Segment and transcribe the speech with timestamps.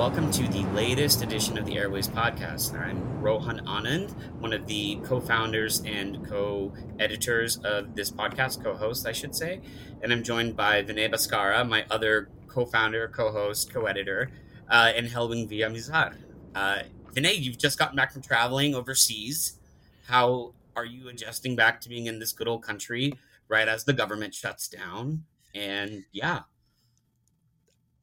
[0.00, 2.72] welcome to the latest edition of the Airways podcast.
[2.72, 8.74] I'm Rohan Anand, one of the co founders and co editors of this podcast, co
[8.74, 9.60] host, I should say.
[10.00, 14.30] And I'm joined by Vinay Bhaskara, my other co founder, co host, co editor,
[14.70, 16.14] uh, and Helwing Villamizar.
[16.54, 16.78] Uh,
[17.12, 19.58] Vinay, you've just gotten back from traveling overseas.
[20.06, 23.12] How are you adjusting back to being in this good old country
[23.48, 25.24] right as the government shuts down?
[25.54, 26.44] And yeah,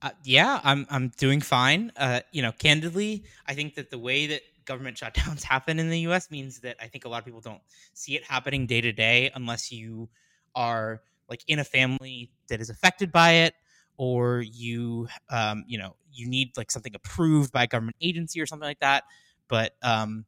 [0.01, 1.91] uh, yeah, I'm I'm doing fine.
[1.97, 5.99] Uh, you know, candidly, I think that the way that government shutdowns happen in the
[6.01, 6.29] U.S.
[6.29, 7.61] means that I think a lot of people don't
[7.93, 10.09] see it happening day to day unless you
[10.55, 13.55] are like in a family that is affected by it,
[13.97, 18.45] or you um, you know you need like something approved by a government agency or
[18.45, 19.03] something like that.
[19.47, 20.25] But um,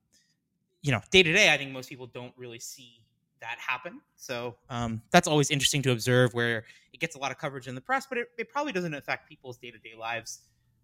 [0.81, 3.01] you know, day to day, I think most people don't really see
[3.41, 4.02] that happen.
[4.16, 7.75] So um, that's always interesting to observe where it gets a lot of coverage in
[7.75, 10.39] the press, but it, it probably doesn't affect people's day to day lives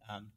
[0.10, 0.28] um,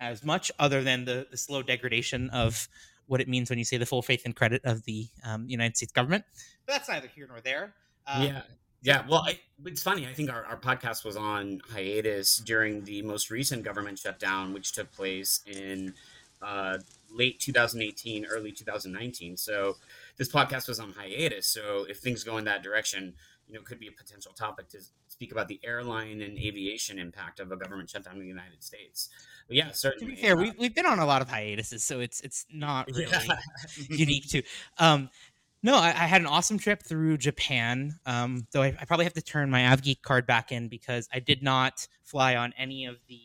[0.00, 2.68] as much, other than the, the slow degradation of
[3.06, 5.76] what it means when you say the full faith and credit of the um, United
[5.76, 6.24] States government.
[6.66, 7.74] But that's neither here nor there.
[8.06, 8.42] Um, yeah.
[8.82, 10.06] Yeah, well, I, it's funny.
[10.06, 14.72] I think our, our podcast was on hiatus during the most recent government shutdown, which
[14.72, 15.92] took place in
[16.40, 16.78] uh,
[17.12, 19.36] late 2018, early 2019.
[19.36, 19.76] So
[20.20, 21.46] this podcast was on hiatus.
[21.46, 23.14] So if things go in that direction,
[23.48, 26.98] you know, it could be a potential topic to speak about the airline and aviation
[26.98, 29.08] impact of a government shutdown in the United States.
[29.48, 30.14] But yeah, certainly.
[30.14, 32.44] To be fair, uh, we, we've been on a lot of hiatuses, so it's it's
[32.52, 33.38] not really yeah.
[33.88, 34.42] unique to.
[34.76, 35.08] Um,
[35.62, 37.98] no, I, I, had an awesome trip through Japan.
[38.04, 41.20] Um, though I, I, probably have to turn my AvGeek card back in because I
[41.20, 43.20] did not fly on any of the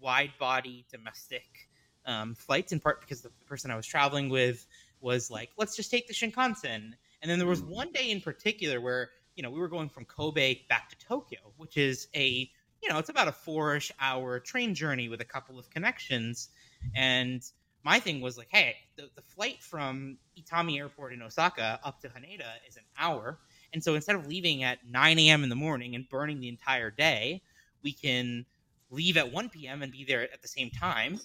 [0.00, 1.68] wide body domestic
[2.06, 2.72] um, flights.
[2.72, 4.66] In part because the person I was traveling with
[5.00, 6.92] was like, let's just take the Shinkansen.
[7.22, 7.68] And then there was mm.
[7.68, 11.40] one day in particular where, you know, we were going from Kobe back to Tokyo,
[11.56, 12.50] which is a,
[12.82, 16.48] you know, it's about a four-ish hour train journey with a couple of connections.
[16.94, 17.42] And
[17.84, 22.08] my thing was like, hey, the, the flight from Itami Airport in Osaka up to
[22.08, 23.38] Haneda is an hour.
[23.72, 25.42] And so instead of leaving at 9 a.m.
[25.42, 27.42] in the morning and burning the entire day,
[27.82, 28.46] we can
[28.90, 29.82] leave at 1 p.m.
[29.82, 31.20] and be there at the same time.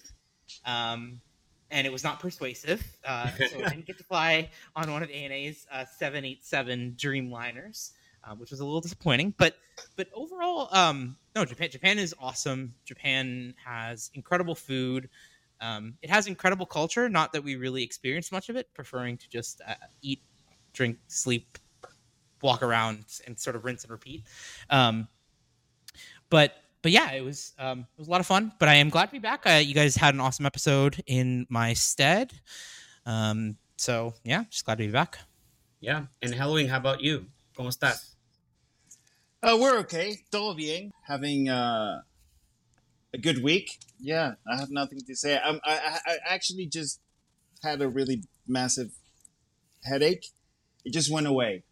[0.66, 1.20] Um,
[1.74, 2.82] and it was not persuasive.
[3.04, 7.90] Uh, so I didn't get to fly on one of ANA's uh, 787 Dreamliners,
[8.22, 9.34] uh, which was a little disappointing.
[9.36, 9.56] But
[9.96, 12.74] but overall, um, no, Japan Japan is awesome.
[12.84, 15.10] Japan has incredible food.
[15.60, 17.08] Um, it has incredible culture.
[17.08, 20.22] Not that we really experienced much of it, preferring to just uh, eat,
[20.72, 21.58] drink, sleep,
[22.40, 24.22] walk around, and sort of rinse and repeat.
[24.70, 25.08] Um,
[26.30, 28.52] but but yeah, it was um, it was a lot of fun.
[28.58, 29.46] But I am glad to be back.
[29.46, 32.34] Uh, you guys had an awesome episode in my stead.
[33.06, 35.18] Um, so yeah, just glad to be back.
[35.80, 37.24] Yeah, and Helwing, how about you?
[37.56, 38.16] ¿Cómo estás?
[39.42, 40.20] Uh, we're okay.
[40.30, 40.92] Todo bien.
[41.08, 42.02] Having uh,
[43.14, 43.78] a good week.
[43.98, 45.38] Yeah, I have nothing to say.
[45.38, 47.00] I, I, I actually just
[47.62, 48.90] had a really massive
[49.84, 50.26] headache.
[50.84, 51.64] It just went away.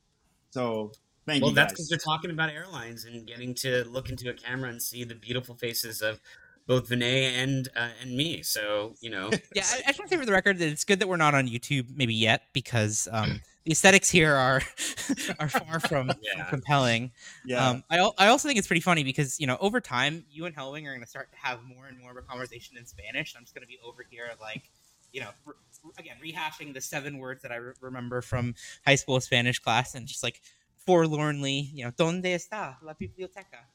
[0.52, 0.92] So
[1.26, 1.54] Thank well, you.
[1.54, 4.82] Well, that's because they're talking about airlines and getting to look into a camera and
[4.82, 6.20] see the beautiful faces of
[6.66, 8.42] both Vinay and uh, and me.
[8.42, 10.84] So you know, yeah, I, I just want to say for the record that it's
[10.84, 14.62] good that we're not on YouTube maybe yet because um, the aesthetics here are
[15.38, 16.44] are far from, yeah.
[16.44, 17.12] compelling.
[17.44, 20.46] Yeah, um, I I also think it's pretty funny because you know over time you
[20.46, 22.86] and Helwing are going to start to have more and more of a conversation in
[22.86, 23.34] Spanish.
[23.36, 24.70] I'm just going to be over here like
[25.12, 25.30] you know.
[25.44, 25.54] Re-
[25.98, 28.54] again, rehashing the seven words that I re- remember from
[28.86, 30.40] high school Spanish class, and just like
[30.86, 33.66] forlornly, you know, ¿dónde está la biblioteca?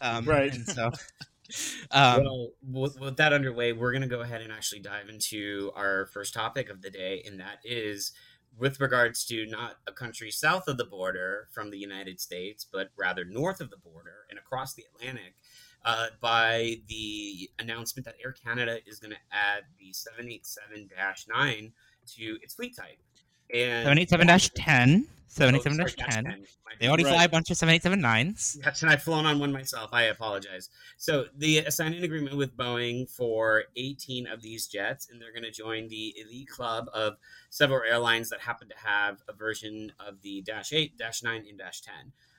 [0.00, 0.54] Um, right.
[0.54, 0.90] And so,
[1.90, 5.70] um, well, with, with, that underway, we're going to go ahead and actually dive into
[5.74, 8.12] our first topic of the day, and that is
[8.56, 12.90] with regards to not a country south of the border from the United States, but
[12.96, 15.34] rather north of the border and across the Atlantic.
[15.86, 20.88] Uh, by the announcement that Air Canada is going to add the 787
[21.28, 21.72] 9
[22.16, 22.96] to its fleet type.
[23.52, 25.06] And 787 10.
[25.28, 26.46] 787 10.
[26.80, 27.14] They already right.
[27.14, 28.58] fly a bunch of 787-9s.
[28.64, 29.90] Yes, and I've flown on one myself.
[29.92, 30.70] I apologize.
[30.96, 35.44] So they signed an agreement with Boeing for 18 of these jets, and they're going
[35.44, 37.14] to join the elite club of
[37.50, 41.58] several airlines that happen to have a version of the Dash 8, Dash 9, and
[41.58, 41.94] Dash 10.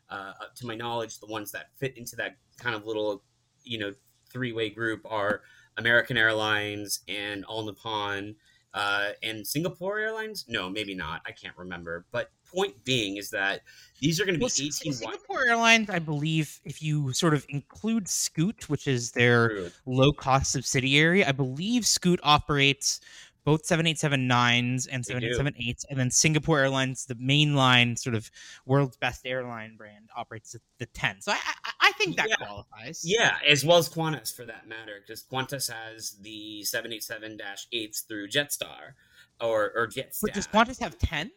[0.09, 3.23] Uh, to my knowledge, the ones that fit into that kind of little,
[3.63, 3.93] you know,
[4.31, 5.41] three-way group are
[5.77, 8.35] American Airlines and All Nippon
[8.75, 10.45] uh, and Singapore Airlines.
[10.49, 11.21] No, maybe not.
[11.25, 12.05] I can't remember.
[12.11, 13.61] But point being is that
[14.01, 17.45] these are going to be well, 18 Singapore Airlines, I believe, if you sort of
[17.47, 22.99] include Scoot, which is their low cost subsidiary, I believe Scoot operates
[23.45, 28.29] both 787-9s and They 787-8s, and then Singapore Airlines, the mainline sort of
[28.65, 31.21] world's best airline brand, operates the- the 10.
[31.21, 32.35] So I, I, I think that Yeah.
[32.35, 33.01] qualifies.
[33.05, 38.93] Yeah, as well as Qantas for that matter, because Qantas has the 787-8s through Jetstar
[39.39, 40.19] or or Jetstar.
[40.23, 41.29] But does Qantas have 10s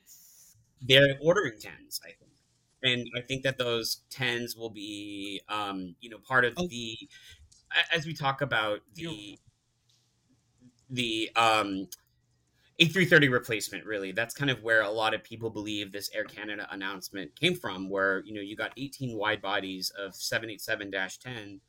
[0.81, 2.33] they're ordering tens, I think,
[2.85, 6.69] and I think that those tens will be, um, you know, part of Oh.
[6.69, 6.97] the
[7.93, 9.39] as we talk about the
[10.90, 11.88] the um.
[12.81, 14.12] A330 replacement, really.
[14.12, 17.90] That's kind of where a lot of people believe this Air Canada announcement came from,
[17.90, 21.61] where, you know, you got 18 wide bodies of 787 10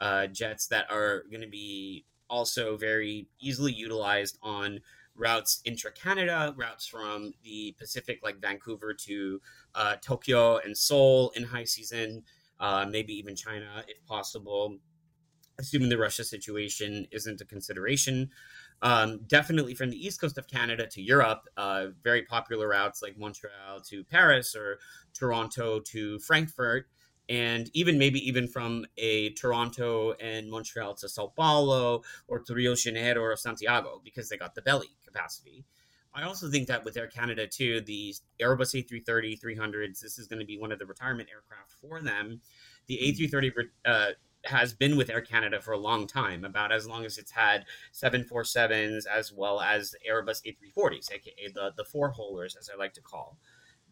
[0.00, 4.80] uh, jets that are going to be also very easily utilized on
[5.16, 9.40] routes intra Canada, routes from the Pacific, like Vancouver to
[9.74, 12.22] uh, Tokyo and Seoul in high season,
[12.60, 14.78] uh, maybe even China if possible,
[15.58, 18.30] assuming the Russia situation isn't a consideration.
[18.82, 23.16] Um, definitely from the east coast of Canada to Europe, uh, very popular routes like
[23.16, 24.78] Montreal to Paris or
[25.14, 26.86] Toronto to Frankfurt
[27.28, 32.74] and even maybe even from a Toronto and Montreal to Sao Paulo or to Rio
[32.74, 35.64] de Janeiro or Santiago because they got the belly capacity.
[36.14, 40.38] I also think that with Air Canada too, the Airbus A330 300s, this is going
[40.38, 42.40] to be one of the retirement aircraft for them.
[42.86, 43.52] The A330
[43.84, 44.06] uh,
[44.46, 47.64] has been with Air Canada for a long time, about as long as it's had
[47.92, 53.02] 747s as well as Airbus A340s, aka the the four holers as I like to
[53.02, 53.38] call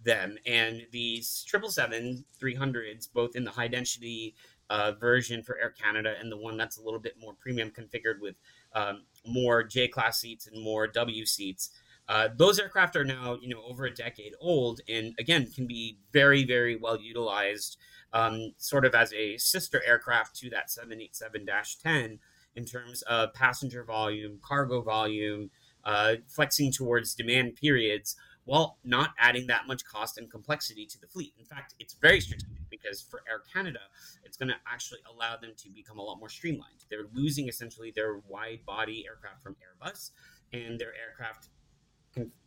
[0.05, 0.37] them.
[0.47, 4.35] And these 777 300s both in the high density
[4.71, 8.21] uh, version for air canada and the one that's a little bit more premium configured
[8.21, 8.37] with
[8.75, 11.71] um, more j class seats and more w seats
[12.09, 15.99] uh, those aircraft are now you know over a decade old and again can be
[16.13, 17.77] very very well utilized
[18.13, 22.19] um, sort of as a sister aircraft to that 787-10
[22.55, 25.51] in terms of passenger volume cargo volume
[25.85, 31.07] uh, flexing towards demand periods while not adding that much cost and complexity to the
[31.07, 31.33] fleet.
[31.39, 33.79] In fact, it's very strategic because for Air Canada,
[34.25, 36.85] it's going to actually allow them to become a lot more streamlined.
[36.91, 40.11] They're losing essentially their wide body aircraft from Airbus,
[40.53, 41.49] and their aircraft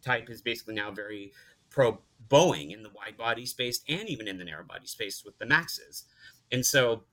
[0.01, 1.31] type is basically now very
[1.69, 1.99] pro
[2.29, 5.45] Boeing in the wide body space and even in the narrow body space with the
[5.45, 6.03] Maxes.
[6.51, 7.03] And so,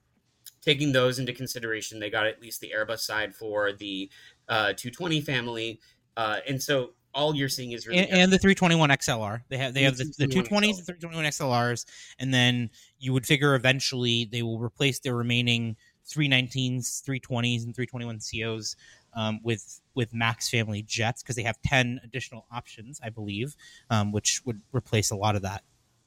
[0.60, 4.10] taking those into consideration, they got at least the Airbus side for the
[4.48, 5.80] uh, 220 family.
[6.16, 9.42] Uh, and so all you're seeing is really and, and the 321 XLR.
[9.48, 11.84] They have they have the, the 321 220s, the 321 XLRs,
[12.18, 15.76] and then you would figure eventually they will replace their remaining
[16.08, 18.76] 319s, 320s, and 321 COs
[19.14, 23.56] um, with with Max family jets because they have 10 additional options, I believe,
[23.90, 25.62] um, which would replace a lot of that.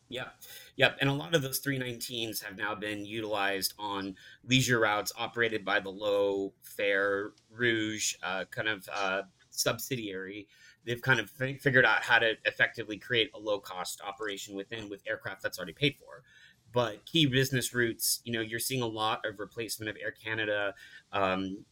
[0.08, 0.28] Yeah,
[0.76, 0.98] yep.
[1.02, 5.80] And a lot of those 319s have now been utilized on leisure routes operated by
[5.80, 10.48] the low fare Rouge uh, kind of uh, subsidiary.
[10.86, 14.90] They've kind of fi- figured out how to effectively create a low cost operation within
[14.90, 16.24] with aircraft that's already paid for.
[16.72, 20.76] But key business routes, you know, you're seeing a lot of replacement of Air Canada
[21.14, 21.66] um,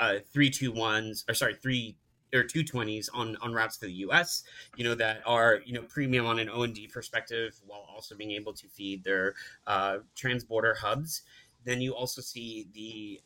[0.00, 1.96] uh, 321s, or sorry, three
[2.34, 4.42] or 220s on, on routes to the US
[4.76, 8.52] you know that are you know premium on an O&D perspective while also being able
[8.52, 9.34] to feed their
[9.66, 11.22] uh, transborder hubs.
[11.64, 13.20] Then you also see the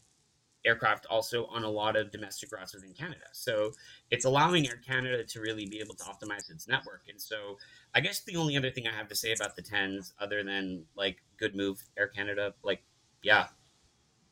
[0.64, 3.26] aircraft also on a lot of domestic routes within Canada.
[3.32, 3.72] So
[4.12, 7.02] it's allowing Air Canada to really be able to optimize its network.
[7.08, 7.58] And so
[7.94, 10.84] I guess the only other thing I have to say about the 10s other than
[10.96, 12.82] like good move Air Canada like
[13.22, 13.48] yeah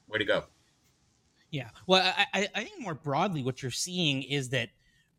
[0.08, 0.44] way to go
[1.50, 1.70] Yeah.
[1.86, 2.02] Well,
[2.32, 4.70] I, I, think more broadly, what you're seeing is that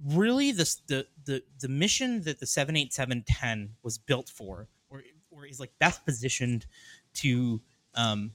[0.05, 5.71] really the the the mission that the 78710 was built for, or or is like
[5.79, 6.65] best positioned
[7.15, 7.61] to
[7.95, 8.31] um,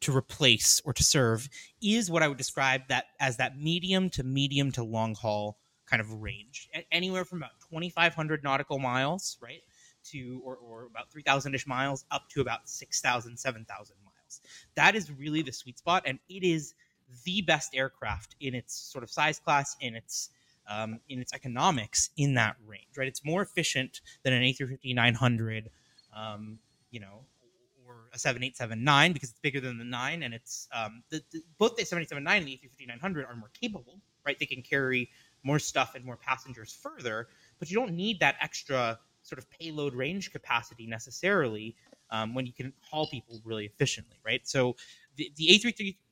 [0.00, 1.48] to replace or to serve,
[1.80, 6.00] is what I would describe that as that medium to medium to long haul kind
[6.00, 9.62] of range, anywhere from about 2,500 nautical miles, right,
[10.10, 14.40] to or, or about 3,000 ish miles up to about 6,000, 7,000 miles.
[14.74, 16.74] That is really the sweet spot, and it is
[17.24, 20.30] the best aircraft in its sort of size class in its
[20.68, 23.08] um, in its economics in that range right?
[23.08, 25.70] It's more efficient than an a350 900
[26.14, 26.58] um,
[26.90, 27.24] you know
[27.86, 31.76] or a 7879 because it's bigger than the 9 and it's um, the, the, both
[31.76, 34.38] the 7879 and the a350 900 are more capable right?
[34.38, 35.08] They can carry
[35.44, 39.94] more stuff and more passengers further but you don't need that extra sort of payload
[39.94, 41.76] range capacity necessarily
[42.10, 44.46] um, when you can haul people really efficiently right?
[44.48, 44.76] So
[45.16, 45.48] the, the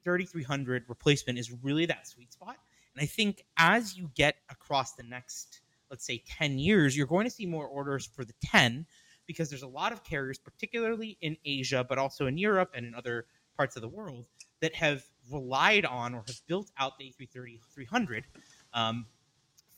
[0.07, 2.57] A330-300 replacement is really that sweet spot.
[2.95, 7.25] And I think as you get across the next, let's say, 10 years, you're going
[7.25, 8.87] to see more orders for the 10
[9.27, 12.95] because there's a lot of carriers, particularly in Asia, but also in Europe and in
[12.95, 14.27] other parts of the world,
[14.61, 18.23] that have relied on or have built out the A330-300
[18.73, 19.07] um,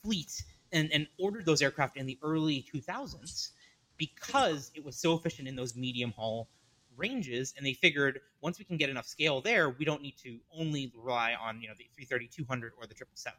[0.03, 3.51] fleet and, and ordered those aircraft in the early 2000s
[3.97, 6.47] because it was so efficient in those medium haul
[6.97, 10.39] ranges and they figured once we can get enough scale there we don't need to
[10.57, 13.37] only rely on you know the 330 200 or the 777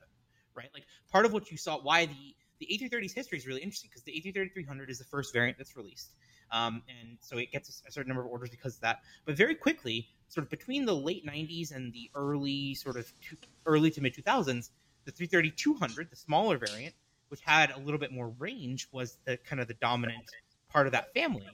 [0.58, 0.68] right?
[0.74, 4.02] Like part of what you saw why the the A330's history is really interesting because
[4.02, 6.14] the A330 300 is the first variant that's released.
[6.50, 9.00] Um, and so it gets a, certain number of orders because of that.
[9.26, 13.36] But very quickly sort of between the late 90s and the early sort of two,
[13.64, 14.70] early to mid 2000s
[15.04, 16.94] the 330 200 the smaller variant
[17.28, 20.24] which had a little bit more range was the kind of the dominant
[20.70, 21.46] part of that family.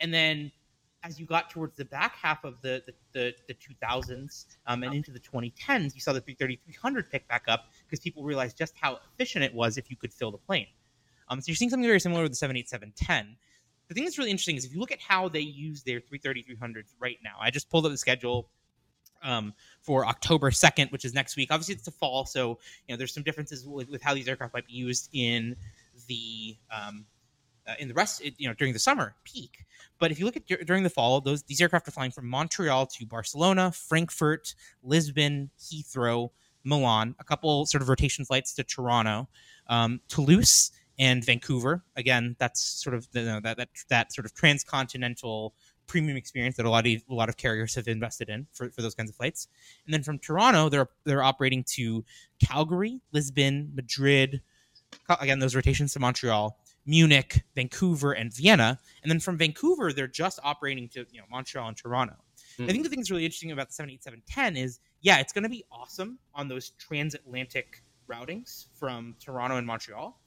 [0.00, 0.50] And then
[1.02, 4.94] as you got towards the back half of the the, the, the 2000s um, and
[4.94, 8.98] into the 2010s, you saw the 330-300 pick back up because people realized just how
[9.14, 10.66] efficient it was if you could fill the plane.
[11.28, 13.36] Um, so you're seeing something very similar with the 787-10.
[13.88, 16.94] The thing that's really interesting is if you look at how they use their 330-300s
[17.00, 17.36] right now.
[17.40, 18.48] I just pulled up the schedule
[19.22, 21.48] um, for October 2nd, which is next week.
[21.50, 24.54] Obviously, it's a fall, so you know there's some differences with, with how these aircraft
[24.54, 25.56] might be used in
[26.06, 27.04] the um,
[27.68, 29.64] uh, in the rest, you know, during the summer peak.
[29.98, 32.86] But if you look at during the fall, those these aircraft are flying from Montreal
[32.86, 36.30] to Barcelona, Frankfurt, Lisbon, Heathrow,
[36.64, 39.28] Milan, a couple sort of rotation flights to Toronto,
[39.68, 41.84] um, Toulouse, and Vancouver.
[41.96, 45.54] Again, that's sort of the, you know, that, that that sort of transcontinental
[45.86, 48.82] premium experience that a lot of a lot of carriers have invested in for, for
[48.82, 49.48] those kinds of flights.
[49.84, 52.04] And then from Toronto, they're they're operating to
[52.44, 54.42] Calgary, Lisbon, Madrid.
[55.20, 56.58] Again, those rotations to Montreal,
[56.88, 58.80] Munich, Vancouver, and Vienna.
[59.02, 62.16] And then from Vancouver, they're just operating to you know Montreal and Toronto.
[62.54, 62.64] Mm-hmm.
[62.64, 65.50] I think the thing that's really interesting about the 787-10 is, yeah, it's going to
[65.50, 70.18] be awesome on those transatlantic routings from Toronto and Montreal.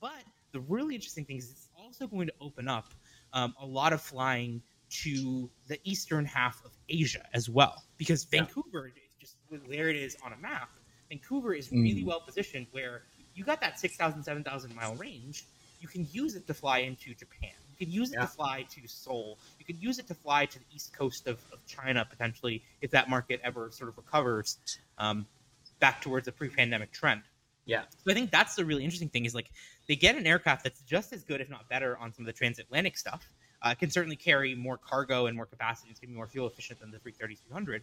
[0.00, 0.22] But
[0.52, 2.92] the really interesting thing is it's also going to open up
[3.32, 8.92] um, a lot of flying to the eastern half of Asia as well, because Vancouver,
[8.94, 9.02] yeah.
[9.18, 10.70] just where it is on a map,
[11.08, 12.06] Vancouver is really mm.
[12.06, 15.44] well positioned where you got that 6,000, 7,000 mile range
[15.80, 17.50] you can use it to fly into Japan.
[17.70, 18.22] You can use it yeah.
[18.22, 19.38] to fly to Seoul.
[19.58, 22.90] You can use it to fly to the east coast of, of China potentially if
[22.90, 24.58] that market ever sort of recovers
[24.98, 25.26] um,
[25.78, 27.22] back towards a pre-pandemic trend.
[27.64, 27.82] Yeah.
[28.04, 29.50] So I think that's the really interesting thing is like
[29.88, 32.32] they get an aircraft that's just as good, if not better, on some of the
[32.32, 33.26] transatlantic stuff.
[33.62, 35.90] Uh, can certainly carry more cargo and more capacity.
[35.90, 37.82] It's going to be more fuel efficient than the 330-300.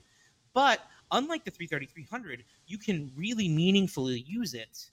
[0.54, 4.88] But unlike the 330-300, you can really meaningfully use it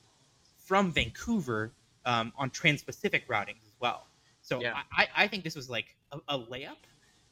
[0.58, 1.73] from Vancouver
[2.04, 4.06] um, on trans-Pacific routings as well.
[4.42, 4.80] So yeah.
[4.92, 6.76] I, I think this was like a, a layup.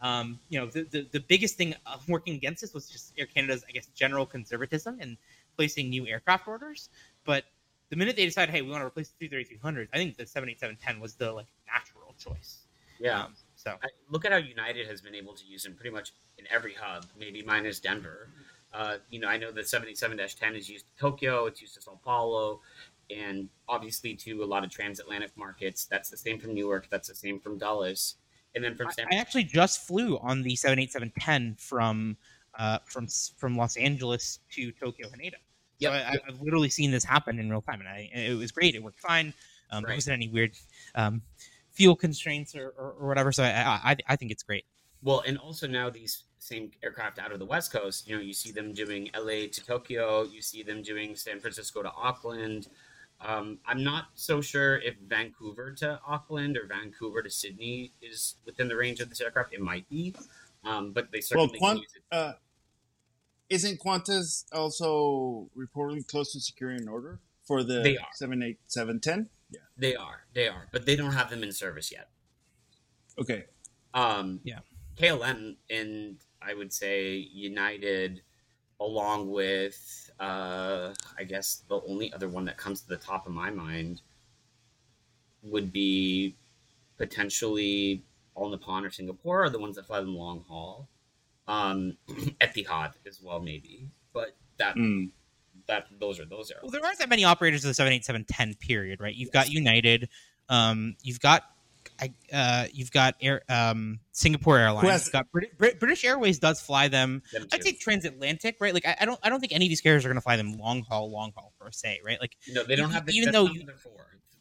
[0.00, 1.74] Um, you know, the, the, the biggest thing
[2.08, 5.16] working against this was just Air Canada's, I guess, general conservatism and
[5.56, 6.88] placing new aircraft orders.
[7.24, 7.44] But
[7.90, 11.00] the minute they decided, hey, we want to replace the 330-300, I think the 787-10
[11.00, 12.62] was the like natural choice.
[12.98, 13.24] Yeah.
[13.24, 16.12] Um, so I, look at how United has been able to use them pretty much
[16.38, 18.30] in every hub, maybe minus Denver.
[18.72, 22.00] Uh, you know, I know the 77-10 is used to Tokyo, it's used to Sao
[22.02, 22.60] Paulo,
[23.12, 25.86] and obviously to a lot of transatlantic markets.
[25.86, 26.88] That's the same from Newark.
[26.90, 28.16] That's the same from Dallas,
[28.54, 32.16] And then from San I actually just flew on the 787-10 from
[32.58, 33.06] uh, from
[33.38, 35.36] from Los Angeles to Tokyo Haneda.
[35.78, 38.52] Yeah, so I, have literally seen this happen in real time, and I, it was
[38.52, 38.74] great.
[38.74, 39.32] It worked fine.
[39.70, 39.88] Um, right.
[39.88, 40.52] There wasn't any weird
[40.94, 41.22] um,
[41.70, 43.32] fuel constraints or, or, or whatever.
[43.32, 44.64] So I, I, I think it's great.
[45.02, 48.32] Well, and also now these same aircraft out of the West Coast, you know, you
[48.32, 52.68] see them doing LA to Tokyo, you see them doing San Francisco to Auckland.
[53.24, 58.68] Um, I'm not so sure if Vancouver to Auckland or Vancouver to Sydney is within
[58.68, 59.54] the range of this aircraft.
[59.54, 60.14] It might be,
[60.64, 62.32] um, but they certainly well, Quant- uh,
[63.48, 68.08] isn't Qantas also reportedly close to securing an order for the they are.
[68.14, 69.28] 78710?
[69.50, 69.60] Yeah.
[69.76, 70.24] They are.
[70.32, 70.68] They are.
[70.72, 72.08] But they don't have them in service yet.
[73.18, 73.44] Okay.
[73.94, 74.60] Um, yeah.
[74.96, 78.22] KLM and I would say United,
[78.80, 83.32] along with uh, I guess the only other one that comes to the top of
[83.32, 84.00] my mind
[85.42, 86.36] would be
[86.98, 88.02] potentially
[88.34, 90.88] All Nippon or Singapore are the ones that fly them long haul.
[91.48, 91.96] Um,
[92.40, 95.10] Etihad as well, maybe, but that mm.
[95.66, 96.56] that those are those are.
[96.62, 99.14] Well, there aren't that many operators of the seven eight seven ten period, right?
[99.14, 99.46] You've yes.
[99.46, 100.08] got United,
[100.48, 101.46] um, you've got I,
[102.32, 104.88] uh, you've got Air, um, Singapore Airlines.
[104.88, 107.22] Has, got Brit- Brit- British Airways does fly them.
[107.32, 108.74] them I'd say transatlantic, right?
[108.74, 110.36] Like I, I, don't, I don't think any of these carriers are going to fly
[110.36, 112.20] them long haul, long haul per se, right?
[112.20, 113.06] Like no, they don't have.
[113.06, 113.64] The, even though you,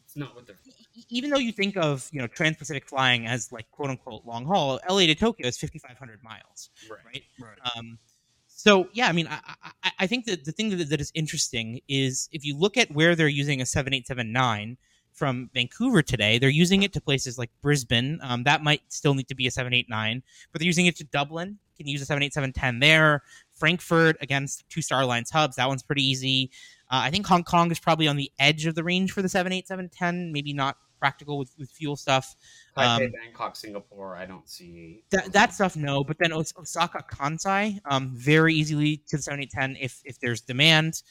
[0.04, 0.56] it's not what they're.
[0.56, 0.70] For.
[1.08, 4.78] Even though you think of you know trans-Pacific flying as like quote unquote long haul,
[4.88, 6.98] LA to Tokyo is 5,500 miles, right?
[7.04, 7.22] Right.
[7.40, 7.76] right.
[7.76, 7.98] Um,
[8.46, 9.40] so yeah, I mean, I,
[9.82, 12.90] I, I think that the thing that, that is interesting is if you look at
[12.92, 14.76] where they're using a 7879
[15.12, 16.38] from Vancouver today.
[16.38, 18.18] They're using it to places like Brisbane.
[18.22, 21.58] Um, that might still need to be a 789, but they're using it to Dublin.
[21.76, 23.22] You can use a 78710 there.
[23.52, 25.56] Frankfurt against two Star Alliance hubs.
[25.56, 26.50] That one's pretty easy.
[26.90, 29.28] Uh, I think Hong Kong is probably on the edge of the range for the
[29.28, 32.36] 787-10, maybe not practical with, with fuel stuff.
[32.76, 35.74] Um, Bangkok, Singapore, I don't see that, that stuff.
[35.74, 41.02] No, but then Osaka, Kansai, um, very easily to the 7810 if if there's demand.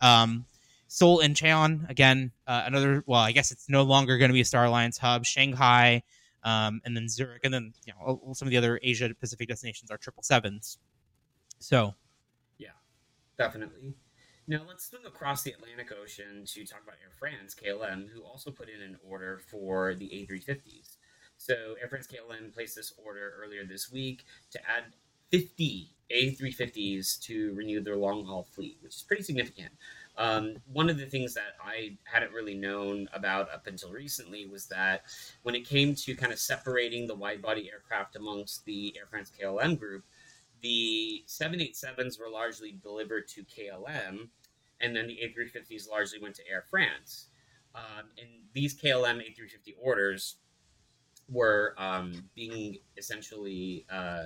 [0.00, 0.46] Um,
[0.92, 3.04] Seoul Incheon again, uh, another.
[3.06, 5.24] Well, I guess it's no longer going to be a Star Alliance hub.
[5.24, 6.02] Shanghai,
[6.42, 9.92] um, and then Zurich, and then you know some of the other Asia Pacific destinations
[9.92, 10.78] are triple sevens.
[11.60, 11.94] So,
[12.58, 12.70] yeah,
[13.38, 13.94] definitely.
[14.48, 18.50] Now let's swing across the Atlantic Ocean to talk about Air France KLM, who also
[18.50, 20.96] put in an order for the A350s.
[21.36, 24.94] So Air France KLM placed this order earlier this week to add
[25.30, 29.70] 50 A350s to renew their long haul fleet, which is pretty significant.
[30.20, 34.66] Um, one of the things that I hadn't really known about up until recently was
[34.66, 35.04] that
[35.44, 39.32] when it came to kind of separating the wide body aircraft amongst the Air France
[39.40, 40.04] KLM group,
[40.60, 44.28] the 787s were largely delivered to KLM
[44.82, 47.28] and then the A350s largely went to Air France.
[47.74, 50.36] Um, and these KLM A350 orders
[51.30, 54.24] were um, being essentially, uh,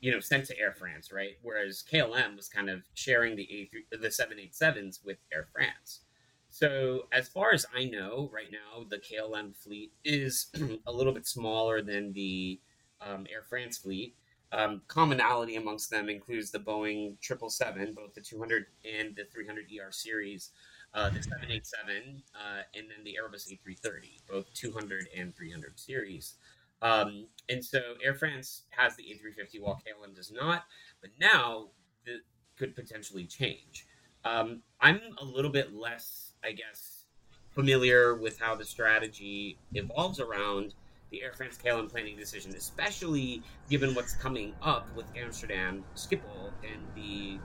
[0.00, 1.36] you know, sent to Air France, right?
[1.42, 3.48] Whereas KLM was kind of sharing the
[3.92, 6.00] A3, the 787s with Air France.
[6.48, 10.48] So, as far as I know, right now the KLM fleet is
[10.86, 12.60] a little bit smaller than the
[13.00, 14.16] um, Air France fleet.
[14.52, 19.92] Um, commonality amongst them includes the Boeing 777, both the 200 and the 300 ER
[19.92, 20.50] series,
[20.92, 26.34] uh, the 787, uh, and then the Airbus A330, both 200 and 300 series.
[26.82, 30.64] Um, and so Air France has the A350 while KLM does not,
[31.00, 31.68] but now
[32.06, 32.20] that
[32.56, 33.86] could potentially change.
[34.24, 37.04] Um, I'm a little bit less, I guess,
[37.50, 40.74] familiar with how the strategy evolves around
[41.10, 46.82] the Air France KLM planning decision, especially given what's coming up with Amsterdam Schiphol and
[46.94, 47.38] the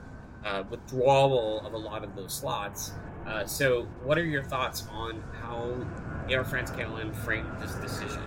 [0.46, 2.92] uh, withdrawal of a lot of those slots.
[3.26, 5.84] Uh, so, what are your thoughts on how
[6.30, 8.22] Air France KLM framed this decision?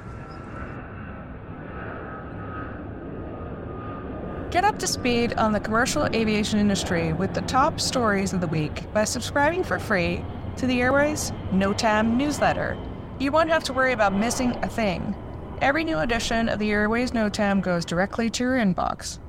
[4.52, 8.48] Get up to speed on the commercial aviation industry with the top stories of the
[8.48, 10.26] week by subscribing for free
[10.58, 12.76] to the Airways NOTAM newsletter.
[13.20, 15.14] You won't have to worry about missing a thing.
[15.62, 19.20] Every new edition of the Airways NOTAM goes directly to your inbox.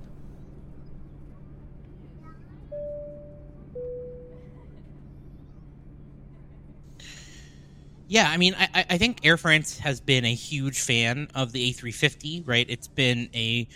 [8.06, 11.72] Yeah, I mean, I, I think Air France has been a huge fan of the
[11.72, 12.66] A350, right?
[12.68, 13.66] It's been a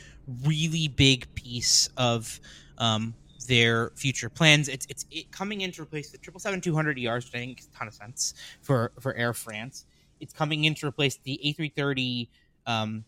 [0.44, 2.38] really big piece of
[2.76, 3.14] um,
[3.46, 4.68] their future plans.
[4.68, 7.38] It's it's it coming in to replace the triple seven two hundred ERs, which I
[7.38, 9.86] think makes a ton of sense for for Air France.
[10.20, 12.28] It's coming in to replace the A three thirty
[12.66, 13.04] um,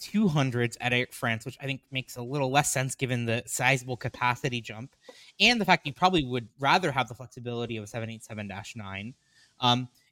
[0.00, 3.96] 200s at Air France, which I think makes a little less sense given the sizable
[3.96, 4.96] capacity jump
[5.40, 9.14] and the fact you probably would rather have the flexibility of a 787 9.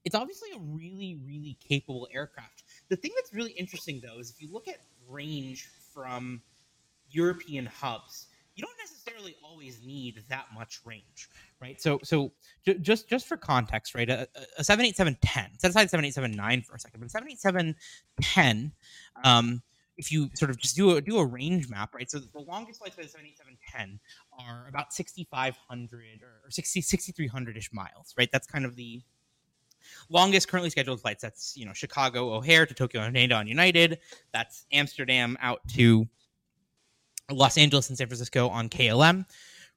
[0.04, 2.64] It's obviously a really, really capable aircraft.
[2.88, 6.40] The thing that's really interesting, though, is if you look at range from
[7.10, 11.28] European hubs, you don't necessarily always need that much range,
[11.60, 11.80] right?
[11.80, 12.32] So, so
[12.64, 14.08] j- just just for context, right?
[14.08, 15.50] A, a seven eight seven ten.
[15.58, 17.74] Set aside seven eight seven nine for a second, but a seven eight seven
[18.20, 18.72] ten.
[19.24, 19.62] Um,
[20.00, 22.10] if you sort of just do a do a range map, right?
[22.10, 23.98] So the longest flights by the 787-10
[24.38, 28.30] are about 6,500 or, or 60, 6,300-ish miles, right?
[28.32, 29.02] That's kind of the
[30.09, 31.22] longest currently scheduled flights.
[31.22, 33.14] That's you know Chicago O'Hare to Tokyo on
[33.46, 33.98] United.
[34.33, 36.09] That's Amsterdam out to
[37.31, 39.26] Los Angeles and San Francisco on KLM.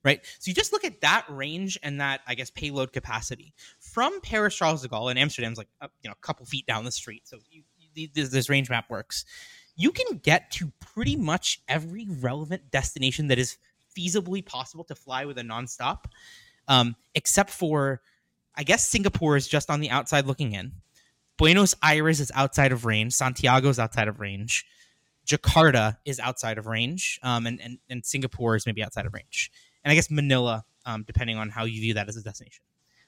[0.04, 4.20] Right, so you just look at that range and that I guess payload capacity from
[4.20, 7.22] Paris Charles de Gaulle and Amsterdam's like you know a couple feet down the street.
[7.26, 7.64] So you,
[7.96, 9.24] you, this, this range map works.
[9.78, 13.58] You can get to pretty much every relevant destination that is
[13.98, 16.06] feasibly possible to fly with a nonstop,
[16.68, 18.02] um, except for
[18.56, 20.74] I guess Singapore is just on the outside looking in.
[21.38, 23.14] Buenos Aires is outside of range.
[23.14, 24.66] Santiago is outside of range.
[25.26, 27.20] Jakarta is outside of range.
[27.24, 29.52] Um, and, and, and Singapore is maybe outside of range.
[29.84, 32.64] And I guess Manila, um, depending on how you view that as a destination.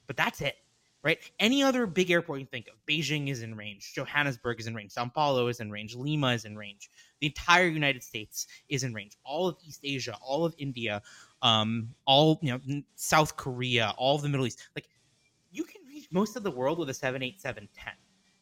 [0.08, 0.56] But that's it,
[1.04, 1.20] right?
[1.40, 3.94] Any other big airport you think of, Beijing is in range.
[3.94, 4.92] Johannesburg is in range.
[4.92, 5.96] Sao Paulo is in range.
[5.96, 6.90] Lima is in range.
[7.22, 9.18] The entire United States is in range.
[9.24, 11.02] All of East Asia, all of India,
[11.42, 14.68] um, all, you know, South Korea, all of the Middle East.
[14.76, 14.88] Like,
[16.12, 17.94] most of the world with a 78710,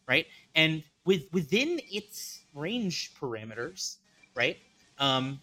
[0.07, 0.25] right?
[0.55, 3.97] And with within its range parameters,
[4.35, 4.57] right?
[4.97, 5.41] Um,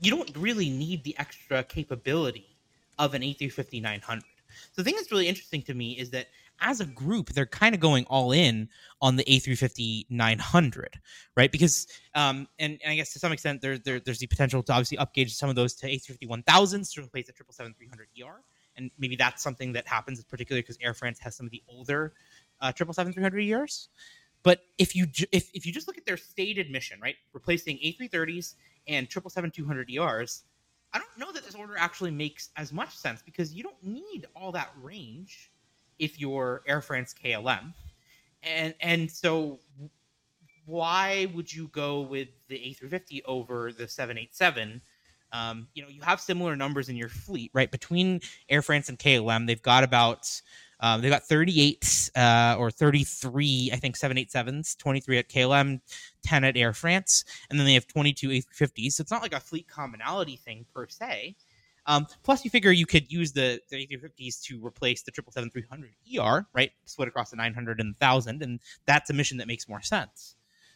[0.00, 2.56] you don't really need the extra capability
[2.98, 4.24] of an A350 900.
[4.72, 6.28] So the thing that's really interesting to me is that
[6.60, 8.68] as a group, they're kind of going all in
[9.02, 11.00] on the A350 900,
[11.36, 11.52] right?
[11.52, 14.72] Because, um, and, and I guess to some extent, there, there, there's the potential to
[14.72, 18.42] obviously upgauge some of those to A350 1000s to replace the 777 300 ER.
[18.76, 22.12] And maybe that's something that happens, particularly because Air France has some of the older
[22.60, 23.88] uh, 777 300 ERs.
[24.42, 27.78] But if you ju- if, if you just look at their stated mission, right, replacing
[27.78, 28.54] A330s
[28.86, 30.44] and 777 200 ERs,
[30.92, 34.26] I don't know that this order actually makes as much sense because you don't need
[34.34, 35.50] all that range
[35.98, 37.74] if you're Air France KLM.
[38.42, 39.58] And and so
[40.66, 44.82] why would you go with the A350 over the 787?
[45.32, 47.70] Um, you know, you have similar numbers in your fleet, right?
[47.70, 50.40] Between Air France and KLM, they've got about
[50.80, 55.80] um, they've got 38 uh, or 33, I think, 787s, 23 at KLM,
[56.22, 58.92] 10 at Air France, and then they have 22 A350s.
[58.92, 61.36] So it's not like a fleet commonality thing per se.
[61.86, 66.46] Um, plus, you figure you could use the, the A350s to replace the 777-300 ER,
[66.52, 66.72] right?
[66.84, 70.34] Split across the 900 and 1000, and that's a mission that makes more sense.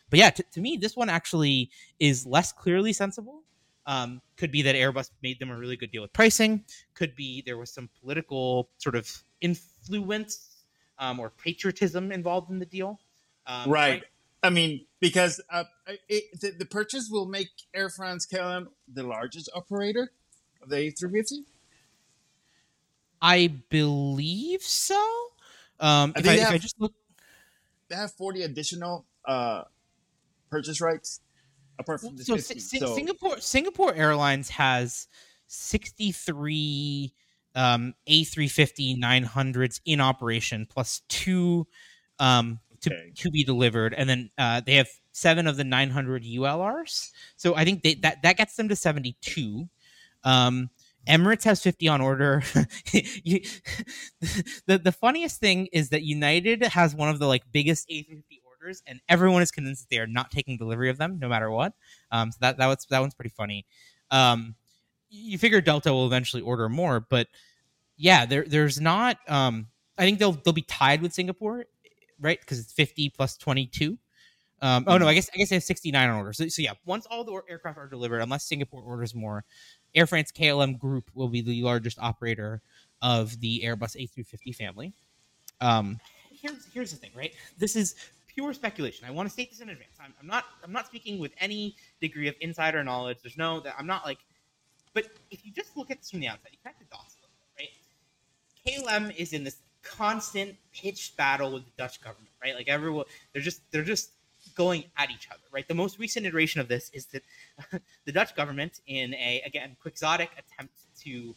[0.09, 3.43] But yeah, t- to me, this one actually is less clearly sensible.
[3.91, 6.63] Um, could be that Airbus made them a really good deal with pricing.
[6.95, 10.63] Could be there was some political sort of influence
[11.01, 13.01] um, or patriotism involved in the deal.
[13.49, 13.91] Um, right.
[13.91, 14.03] right.
[14.45, 15.65] I mean, because uh,
[16.09, 20.13] it, the, the, purchase will make Air France KLM the largest operator
[20.63, 21.39] of the A350.
[23.21, 24.95] I believe so.
[25.81, 26.95] Um, I if, I, have, if I just look,
[27.89, 29.65] they have forty additional uh,
[30.49, 31.21] purchase rights
[31.81, 35.09] apart from so, 50, si- so, Singapore Singapore Airlines has
[35.47, 37.13] sixty three
[37.55, 41.67] um, A350 900s in operation plus two
[42.19, 43.13] um, to, okay.
[43.17, 47.11] to be delivered, and then uh, they have seven of the 900 ULRs.
[47.37, 49.69] So I think they, that that gets them to 72.
[50.25, 50.71] Um,
[51.09, 52.43] Emirates has 50 on order.
[52.93, 53.41] you,
[54.67, 58.23] the the funniest thing is that United has one of the like biggest A350
[58.61, 61.51] orders, and everyone is convinced that they are not taking delivery of them, no matter
[61.51, 61.73] what.
[62.11, 63.67] Um, so that that was that one's pretty funny.
[64.11, 64.55] Um,
[65.09, 67.29] you figure Delta will eventually order more, but
[67.97, 69.19] yeah, there there's not.
[69.29, 69.67] Um,
[69.99, 71.67] I think they'll they'll be tied with Singapore,
[72.21, 72.41] right?
[72.41, 73.99] Because it's 50 plus 22.
[74.63, 76.33] Um, oh no, I guess I guess they have 69 on order.
[76.33, 79.45] So, so yeah, once all the aircraft are delivered, unless Singapore orders more,
[79.95, 82.61] Air France KLM Group will be the largest operator
[83.01, 84.93] of the Airbus A350 family.
[85.63, 85.99] Um,
[86.31, 87.33] here's here's the thing, right?
[87.59, 87.95] This is
[88.35, 89.07] pure speculation.
[89.07, 89.97] I want to state this in advance.
[90.01, 93.19] I'm, I'm not I'm not speaking with any degree of insider knowledge.
[93.23, 94.19] There's no that I'm not like.
[94.93, 97.19] But if you just look at this from the outside, you connect the dots a
[97.23, 99.11] little bit, right?
[99.11, 102.55] KLM is in this constant pitched battle with the Dutch government, right?
[102.55, 104.11] Like everyone, they're just they're just
[104.55, 105.67] going at each other, right?
[105.67, 107.23] The most recent iteration of this is that
[108.05, 111.35] the Dutch government, in a again quixotic attempt to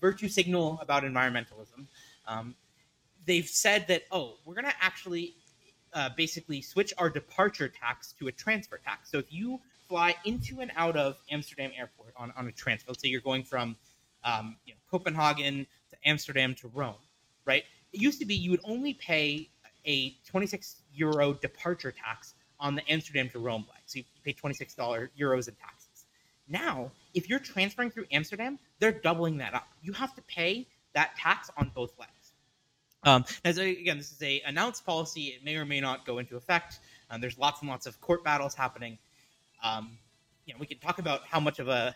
[0.00, 1.86] virtue signal about environmentalism,
[2.26, 2.54] um,
[3.26, 5.34] they've said that oh, we're to actually
[5.94, 9.10] uh, basically switch our departure tax to a transfer tax.
[9.10, 13.02] So if you fly into and out of Amsterdam Airport on, on a transfer, let's
[13.02, 13.76] say you're going from
[14.24, 16.94] um, you know, Copenhagen to Amsterdam to Rome,
[17.44, 17.64] right?
[17.92, 19.50] It used to be you would only pay
[19.84, 23.82] a 26 euro departure tax on the Amsterdam to Rome leg.
[23.86, 26.06] So you pay 26 dollars euros in taxes.
[26.48, 29.68] Now, if you're transferring through Amsterdam, they're doubling that up.
[29.82, 32.21] You have to pay that tax on both legs.
[33.04, 35.28] Um, as again, this is a announced policy.
[35.28, 36.80] It may or may not go into effect.
[37.10, 38.98] Um, there's lots and lots of court battles happening.
[39.62, 39.98] Um,
[40.46, 41.94] you know, we can talk about how much of a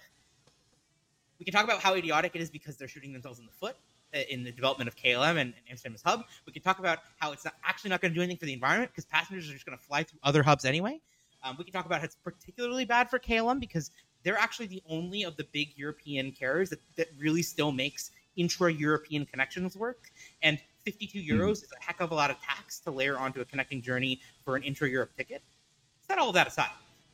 [1.38, 3.76] we can talk about how idiotic it is because they're shooting themselves in the foot
[4.14, 6.24] uh, in the development of KLM and, and hub.
[6.46, 8.52] We can talk about how it's not, actually not going to do anything for the
[8.52, 11.00] environment because passengers are just going to fly through other hubs anyway.
[11.44, 13.90] Um, we can talk about how it's particularly bad for KLM because
[14.22, 19.26] they're actually the only of the big European carriers that, that really still makes intra-European
[19.26, 20.10] connections work.
[20.42, 21.40] And 52 hmm.
[21.40, 24.20] euros is a heck of a lot of tax to layer onto a connecting journey
[24.44, 25.42] for an intra-Europe ticket.
[26.06, 26.70] Set all that aside.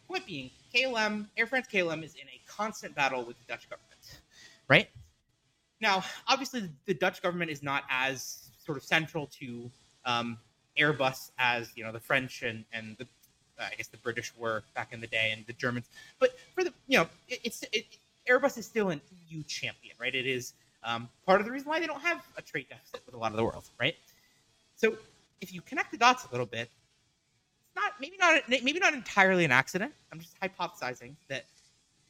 [0.07, 4.21] Point being, KLM, Air France KLM is in a constant battle with the Dutch government,
[4.69, 4.89] right?
[5.81, 9.71] Now, obviously, the Dutch government is not as sort of central to
[10.05, 10.39] um,
[10.79, 13.07] Airbus as you know the French and and the
[13.59, 15.89] uh, I guess the British were back in the day and the Germans.
[16.19, 17.87] But for the you know, it, it's it,
[18.29, 20.15] Airbus is still an EU champion, right?
[20.15, 20.53] It is
[20.85, 23.31] um, part of the reason why they don't have a trade deficit with a lot
[23.31, 23.95] of the world, right?
[24.77, 24.97] So
[25.41, 26.71] if you connect the dots a little bit,
[27.67, 29.93] it's not maybe not maybe not entirely an accident.
[30.13, 31.45] I'm just hypothesizing that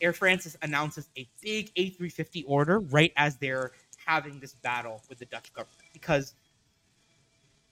[0.00, 3.72] Air France announces a big A350 order right as they're
[4.04, 6.34] having this battle with the Dutch government because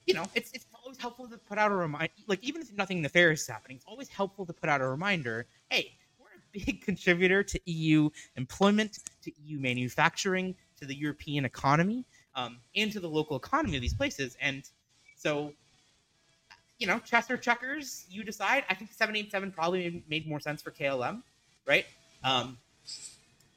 [0.05, 2.13] you know it's it's always helpful to put out a reminder.
[2.27, 5.45] Like even if nothing nefarious is happening, it's always helpful to put out a reminder.
[5.69, 12.05] Hey, we're a big contributor to EU employment, to EU manufacturing, to the European economy.
[12.35, 14.37] um, into the local economy of these places.
[14.41, 14.63] And
[15.17, 15.51] so,
[16.79, 18.63] you know, Chester Checkers, you decide.
[18.69, 21.23] I think 787 probably made more sense for KLM,
[21.67, 21.85] right?
[22.23, 22.57] Um,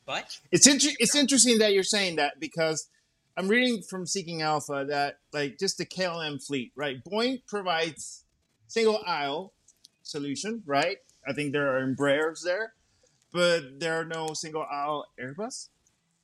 [0.07, 2.89] but it's inter- it's interesting that you're saying that because
[3.37, 6.97] I'm reading from Seeking Alpha that like just the KLM fleet, right?
[7.05, 8.25] Boeing provides
[8.67, 9.53] single aisle
[10.03, 10.99] solution, right?
[11.27, 12.75] I think there are Embraers there,
[13.33, 15.69] but there are no single aisle Airbus.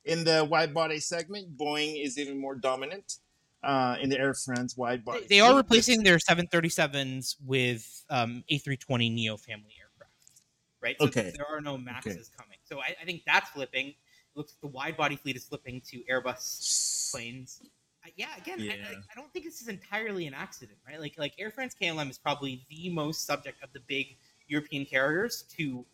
[0.05, 3.17] In the wide body segment, Boeing is even more dominant
[3.63, 5.21] uh, in the Air France wide body.
[5.21, 10.41] They, they are replacing their 737s with um, A320 Neo family aircraft,
[10.81, 10.99] right?
[10.99, 11.31] So Okay.
[11.35, 12.19] there are no Maxes Okay.
[12.37, 12.57] coming.
[12.63, 13.89] So I, I think that's flipping.
[13.89, 13.95] It
[14.35, 17.61] looks like the wide body fleet is flipping to Airbus planes.
[18.03, 18.87] I, yeah, again, I, Yeah.
[18.87, 20.99] I, I don't think this is entirely an accident, right?
[20.99, 25.43] Like like Air France KLM is probably the most subject of the big European carriers
[25.57, 25.85] to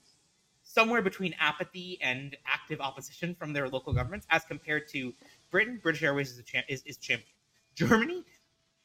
[0.78, 5.12] somewhere between apathy and active opposition from their local governments, as compared to
[5.50, 5.80] Britain.
[5.82, 7.34] British Airways is a champ, is, is champion.
[7.74, 8.24] Germany,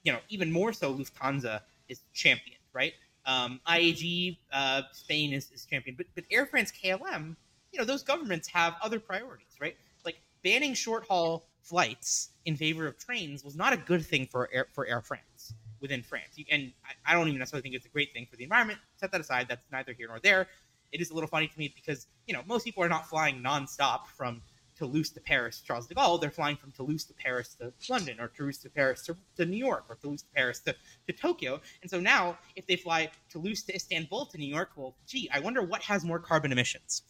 [0.02, 2.94] you know, even more so, Lufthansa is champion, right?
[3.26, 7.36] Um, IAG, uh, Spain is, is champion, but but Air France KLM,
[7.72, 9.76] you know, those governments have other priorities, right?
[10.06, 14.48] Like banning short haul flights in favor of trains was not a good thing for
[14.50, 15.52] Air, for Air France
[15.82, 16.38] within France.
[16.50, 18.78] And I, I don't even necessarily think it's a great thing for the environment.
[18.96, 19.46] Set that aside.
[19.48, 20.48] That's neither here nor there.
[20.92, 23.42] It is a little funny to me because you know most people are not flying
[23.42, 24.42] nonstop from
[24.76, 26.20] Toulouse to Paris, Charles de Gaulle.
[26.20, 29.56] They're flying from Toulouse to Paris to London, or Toulouse to Paris to, to New
[29.56, 30.74] York, or Toulouse to Paris to,
[31.06, 31.60] to Tokyo.
[31.82, 35.40] And so now, if they fly Toulouse to Istanbul to New York, well, gee, I
[35.40, 37.02] wonder what has more carbon emissions.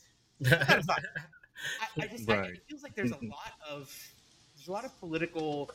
[0.44, 0.82] I,
[2.02, 3.94] I just I, it feels like there's a lot of
[4.56, 5.70] there's a lot of political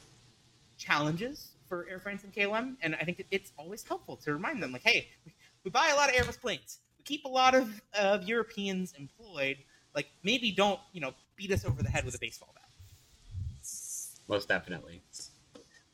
[0.78, 4.72] challenges for Air France and KLM, and I think it's always helpful to remind them,
[4.72, 8.28] like, hey, we, we buy a lot of Airbus planes, keep a lot of of
[8.28, 9.58] Europeans employed.
[9.96, 12.63] Like, maybe don't you know beat us over the head with a baseball bat.
[14.28, 15.02] Most definitely.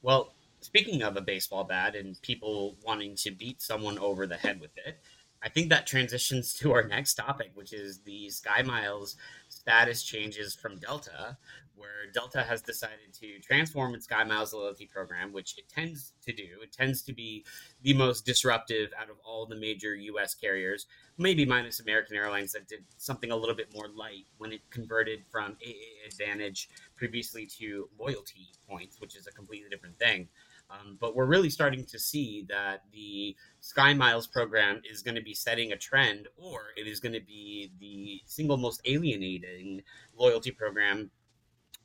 [0.01, 4.59] Well, speaking of a baseball bat and people wanting to beat someone over the head
[4.59, 4.99] with it,
[5.43, 9.15] I think that transitions to our next topic, which is the Sky Miles
[9.49, 11.37] status changes from Delta,
[11.75, 16.33] where Delta has decided to transform its Sky Miles loyalty program, which it tends to
[16.33, 16.47] do.
[16.61, 17.45] It tends to be
[17.81, 20.35] the most disruptive out of all the major U.S.
[20.35, 20.85] carriers,
[21.17, 25.23] maybe minus American Airlines that did something a little bit more light when it converted
[25.31, 30.27] from AA Advantage previously to loyalty points, which is a completely different thing.
[30.69, 35.21] Um, but we're really starting to see that the Sky Miles program is going to
[35.21, 39.81] be setting a trend, or it is going to be the single most alienating
[40.17, 41.11] loyalty program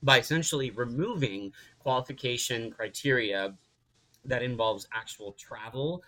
[0.03, 3.55] by essentially removing qualification criteria
[4.25, 6.03] that involves actual travel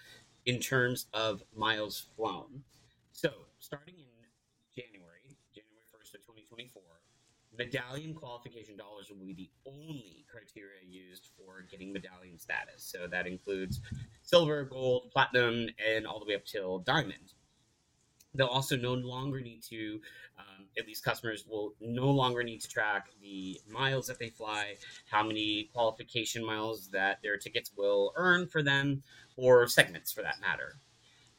[0.46, 2.62] in terms of miles flown.
[3.12, 4.06] So, starting in
[4.74, 6.82] January, January 1st of 2024,
[7.56, 12.82] medallion qualification dollars will be the only criteria used for getting medallion status.
[12.82, 13.80] So that includes
[14.22, 17.34] silver, gold, platinum, and all the way up till diamond.
[18.34, 20.00] They'll also no longer need to,
[20.38, 24.74] um, at least customers will no longer need to track the miles that they fly,
[25.10, 29.02] how many qualification miles that their tickets will earn for them,
[29.36, 30.76] or segments for that matter.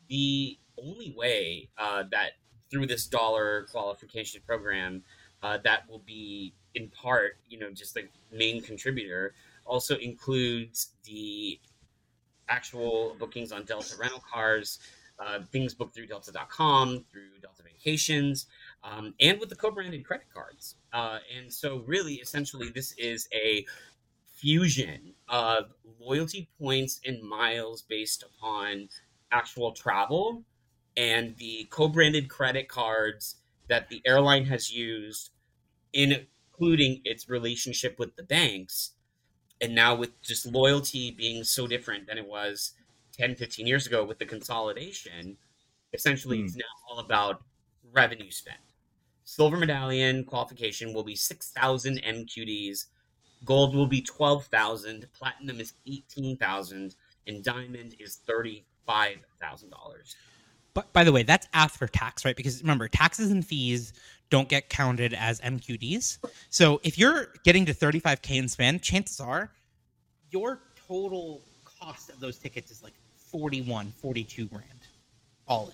[0.09, 2.31] The only way uh, that
[2.69, 5.03] through this dollar qualification program
[5.43, 9.33] uh, that will be in part, you know, just the main contributor,
[9.65, 11.59] also includes the
[12.49, 14.79] actual bookings on Delta rental cars,
[15.21, 18.47] uh, things booked through Delta.com, through Delta Vacations,
[18.83, 20.75] um, and with the co-branded credit cards.
[20.91, 23.65] Uh, and so, really, essentially, this is a
[24.33, 25.65] fusion of
[25.99, 28.89] loyalty points and miles based upon
[29.31, 30.43] actual travel
[30.97, 33.35] and the co-branded credit cards
[33.69, 35.29] that the airline has used
[35.93, 38.91] including its relationship with the banks
[39.61, 42.73] and now with just loyalty being so different than it was
[43.21, 45.37] 10 15 years ago with the consolidation
[45.93, 46.45] essentially Hmm.
[46.45, 47.43] it's now all about
[47.91, 48.57] revenue spent
[49.23, 52.85] silver medallion qualification will be 6000 mqds
[53.45, 56.95] gold will be 12000 platinum is 18000
[57.27, 60.15] and diamond is $35000
[60.73, 62.35] But by the way, that's after tax, right?
[62.35, 63.91] Because remember, taxes and fees
[64.29, 66.19] don't get counted as MQDs.
[66.49, 69.51] So if you're getting to 35k in spend, chances are
[70.29, 72.93] your total cost of those tickets is like
[73.31, 74.65] 41, 42 grand,
[75.47, 75.73] all in.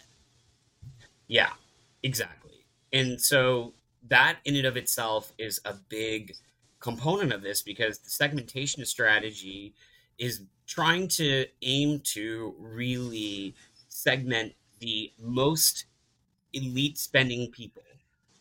[1.28, 1.50] Yeah,
[2.04, 2.66] exactly.
[2.94, 3.74] And so
[4.08, 6.36] that in and of itself is a big
[6.80, 9.74] component of this because the segmentation strategy
[10.18, 13.56] is trying to aim to really
[13.90, 15.86] segment the most
[16.54, 17.84] elite spending people,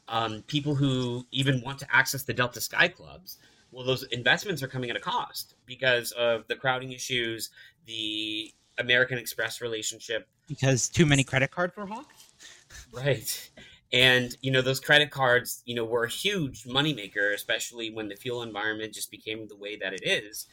[0.08, 3.38] um, people who even want to access the Delta Sky Clubs,
[3.72, 7.50] well, those investments are coming at a cost because of the crowding issues,
[7.86, 10.28] the American Express relationship.
[10.48, 12.24] Because too many credit cards were hawked?
[12.92, 13.50] Right.
[13.92, 18.16] And, you know, those credit cards, you know, were a huge moneymaker, especially when the
[18.16, 20.46] fuel environment just became the way that it is.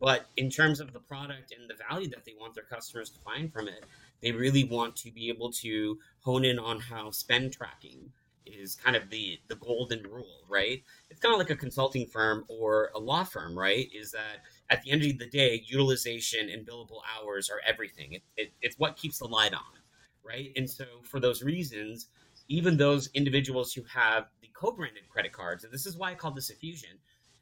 [0.00, 3.18] But in terms of the product and the value that they want their customers to
[3.20, 3.84] find from it,
[4.22, 8.10] they really want to be able to hone in on how spend tracking
[8.52, 10.82] is kind of the the golden rule, right?
[11.10, 13.88] It's kind of like a consulting firm or a law firm, right?
[13.94, 18.14] Is that at the end of the day, utilization and billable hours are everything.
[18.14, 19.80] It, it, it's what keeps the light on,
[20.24, 20.52] right?
[20.56, 22.08] And so for those reasons,
[22.48, 26.30] even those individuals who have the co-branded credit cards, and this is why I call
[26.30, 26.98] this a fusion.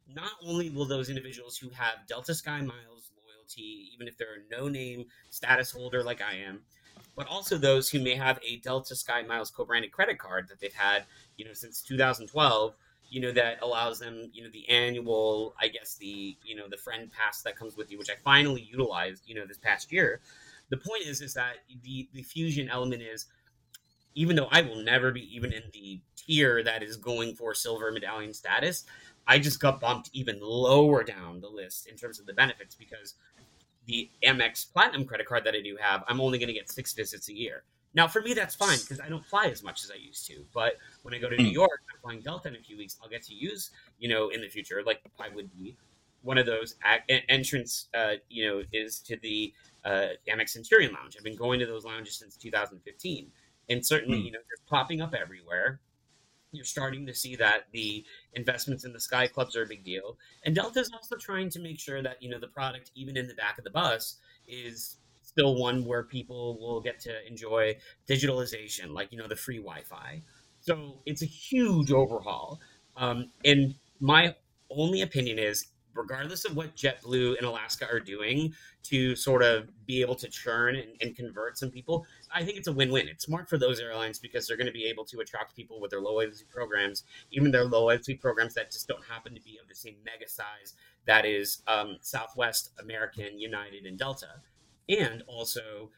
[0.08, 4.54] Not only will those individuals who have Delta Sky Miles loyalty, even if they're a
[4.56, 6.62] no-name status holder like I am,
[7.16, 10.72] but also those who may have a Delta Sky Miles co-branded credit card that they've
[10.72, 11.04] had,
[11.36, 12.74] you know, since 2012.
[13.08, 16.76] You know that allows them, you know, the annual, I guess the, you know, the
[16.76, 20.20] friend pass that comes with you, which I finally utilized, you know, this past year.
[20.70, 23.26] The point is, is that the the fusion element is,
[24.16, 27.92] even though I will never be even in the tier that is going for silver
[27.92, 28.84] medallion status,
[29.28, 33.14] I just got bumped even lower down the list in terms of the benefits because
[33.86, 36.92] the Amex Platinum credit card that I do have, I'm only going to get six
[36.92, 37.62] visits a year.
[37.94, 40.44] Now, for me, that's fine because I don't fly as much as I used to.
[40.52, 42.96] But when I go to New York, I'm flying Delta in a few weeks.
[43.02, 45.76] I'll get to use, you know, in the future, like I would be
[46.20, 51.16] one of those a- entrance, uh, you know, is to the uh, Amex Centurion Lounge.
[51.16, 53.28] I've been going to those lounges since 2015,
[53.70, 55.80] and certainly, you know, they're popping up everywhere
[56.56, 60.18] you're starting to see that the investments in the sky clubs are a big deal.
[60.44, 63.28] And delta is also trying to make sure that you know the product even in
[63.28, 64.16] the back of the bus
[64.48, 67.76] is still one where people will get to enjoy
[68.08, 70.22] digitalization like you know the free wi-fi.
[70.60, 72.60] So it's a huge overhaul.
[72.96, 74.34] Um, and my
[74.70, 75.66] only opinion is
[75.96, 78.54] regardless of what JetBlue and Alaska are doing
[78.84, 82.68] to sort of be able to churn and, and, convert some people, I think it's
[82.68, 83.08] a win-win.
[83.08, 85.90] It's smart for those airlines because they're going to be able to attract people with
[85.90, 89.58] their low loyalty programs, even their low loyalty programs that just don't happen to be
[89.60, 90.74] of the same mega size
[91.06, 94.42] that is um, Southwest, American, United, and Delta.
[94.88, 95.90] And also,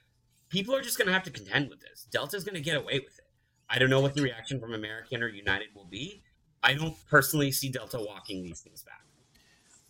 [0.48, 2.06] people are just going to have to contend with this.
[2.10, 3.26] Delta's going to get away with it.
[3.68, 6.22] I don't know what the reaction from American or United will be.
[6.62, 9.02] I don't personally see Delta walking these things back.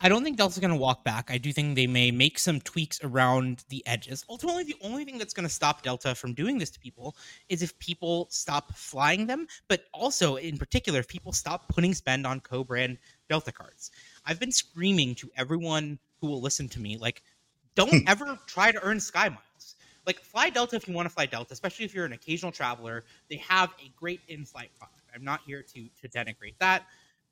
[0.01, 1.29] I don't think Delta's going to walk back.
[1.29, 4.25] I do think they may make some tweaks around the edges.
[4.29, 7.17] Ultimately, the only thing that's going to stop Delta from doing this to people
[7.49, 12.27] is if people stop flying them, but also, in particular, if people stop putting spend
[12.27, 13.91] on co brand Delta cards.
[14.25, 17.23] I've been screaming to everyone who will listen to me, like,
[17.75, 18.09] don't hmm.
[18.09, 19.75] ever try to earn Sky Miles.
[20.07, 23.05] Like, fly Delta if you want to fly Delta, especially if you're an occasional traveler.
[23.29, 25.03] They have a great in flight product.
[25.13, 26.85] I'm not here to, to denigrate that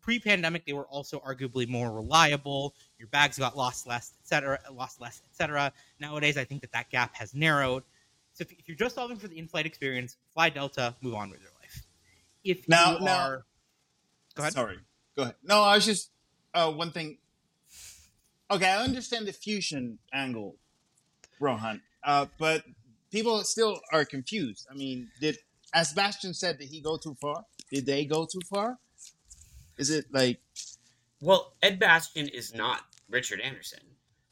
[0.06, 2.76] pre-pandemic they were also arguably more reliable.
[2.96, 7.12] Your bags got lost less etc lost less etc nowadays i think that that gap
[7.16, 7.82] has narrowed.
[8.32, 11.40] So if, if, you're just solving for the in-flight experience fly delta move on with
[11.40, 11.82] your life.
[12.44, 13.46] If now, you now, are
[14.36, 14.52] go ahead.
[14.52, 14.78] Sorry.
[15.16, 15.34] Go ahead.
[15.42, 16.12] No i was just
[16.54, 17.18] uh, one thing.
[18.48, 20.54] Okay i understand the fusion angle
[21.40, 22.62] rohan uh, but
[23.10, 24.68] people still are confused.
[24.70, 25.38] I mean did
[25.74, 27.44] as Bastian said did he go too far?
[27.72, 28.78] Did they go too far
[29.78, 30.40] is it like?
[31.20, 33.80] Well, Ed Bastian is not Richard Anderson.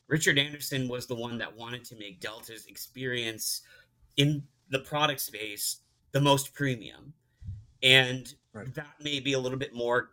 [0.07, 3.63] Richard Anderson was the one that wanted to make Delta's experience
[4.17, 5.79] in the product space
[6.13, 7.13] the most premium.
[7.83, 8.73] And right.
[8.75, 10.11] that may be a little bit more,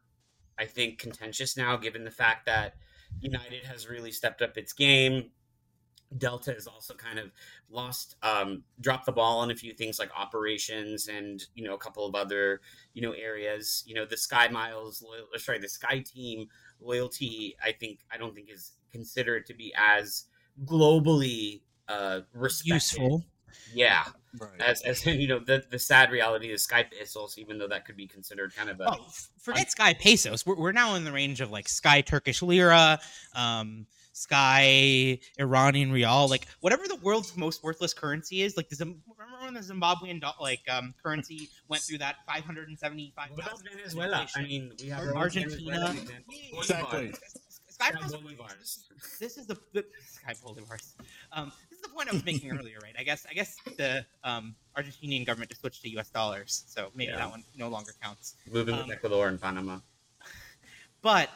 [0.58, 2.76] I think, contentious now, given the fact that
[3.20, 5.30] United has really stepped up its game.
[6.18, 7.32] Delta has also kind of
[7.70, 11.78] lost, um, dropped the ball on a few things like operations and you know a
[11.78, 12.62] couple of other
[12.94, 13.84] you know areas.
[13.88, 16.48] You know the Sky Miles, loyal, sorry, the Sky Team
[16.82, 17.56] loyalty.
[17.64, 20.26] I think I don't think is considered to be as
[20.66, 22.74] globally uh, respected.
[22.74, 23.26] useful.
[23.74, 24.04] Yeah,
[24.40, 24.62] right.
[24.62, 27.98] as, as you know, the, the sad reality is Sky Pesos, even though that could
[27.98, 28.92] be considered kind of a.
[28.92, 29.08] Oh,
[29.40, 30.46] forget Sky Pesos.
[30.46, 33.00] We're, we're now in the range of like Sky Turkish Lira.
[33.36, 33.88] Um,
[34.22, 38.56] Sky, Iranian Rial, like whatever the world's most worthless currency is.
[38.56, 42.78] Like the remember when the Zimbabwean like um, currency went through that five hundred and
[42.78, 43.32] seventy five.
[43.32, 44.28] What about Venezuela?
[44.36, 45.96] I mean, we have Argentina.
[46.54, 47.14] Exactly.
[47.68, 48.84] Sky Bolivars.
[49.20, 50.94] This is the, the Sky Bolivars.
[51.32, 52.94] Um, this is the point I was making earlier, right?
[52.98, 56.10] I guess I guess the um, Argentinian government just switched to U.S.
[56.10, 57.18] dollars, so maybe yeah.
[57.18, 58.36] that one no longer counts.
[58.52, 59.80] Moving um, with Ecuador and Panama.
[61.04, 61.32] But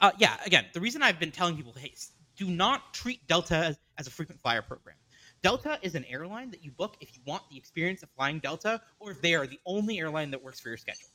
[0.00, 1.94] uh, yeah, again, the reason I've been telling people, hey,
[2.36, 4.96] do not treat Delta as, as a frequent flyer program.
[5.42, 8.80] Delta is an airline that you book if you want the experience of flying Delta,
[8.98, 11.08] or if they are the only airline that works for your schedule.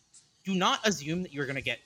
[0.43, 1.79] Do not assume that you're going to get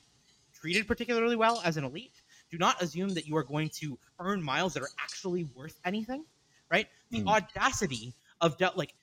[0.53, 2.21] treated particularly well as an elite.
[2.49, 6.25] Do not assume that you are going to earn miles that are actually worth anything,
[6.71, 6.87] right?
[7.11, 7.27] The Mm.
[7.27, 8.93] audacity of Delta, like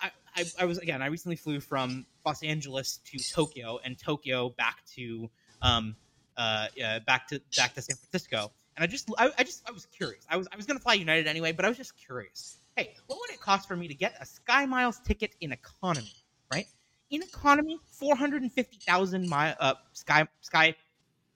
[0.00, 4.50] I, I, I was again I recently flew from Los Angeles to Tokyo and Tokyo
[4.50, 5.30] back to
[5.60, 5.96] um
[6.36, 9.72] uh, uh back to back to San Francisco and I just I, I just I
[9.72, 12.58] was curious I was I was gonna fly United anyway but I was just curious
[12.76, 16.14] hey what would it cost for me to get a Sky Miles ticket in economy
[16.52, 16.66] right
[17.10, 20.74] in economy four hundred and fifty thousand mile uh Sky Sky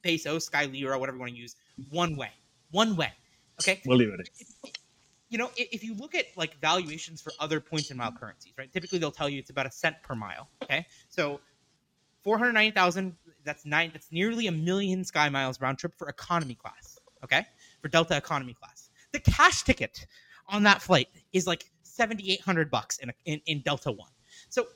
[0.02, 1.56] peso Sky Lira whatever you want to use
[1.90, 2.30] one way
[2.70, 3.12] one way
[3.60, 4.28] okay We'll leave it.
[5.28, 8.72] you know, if you look at like valuations for other points and mile currencies, right?
[8.72, 10.48] Typically, they'll tell you it's about a cent per mile.
[10.62, 11.40] Okay, so
[12.22, 13.16] four hundred ninety thousand.
[13.46, 13.90] That's nine.
[13.92, 16.98] That's nearly a million sky miles round trip for economy class.
[17.24, 17.46] Okay,
[17.80, 18.90] for Delta economy class.
[19.12, 20.06] The cash ticket
[20.48, 24.10] on that flight is like seventy eight hundred bucks in, in in Delta One.
[24.50, 24.66] So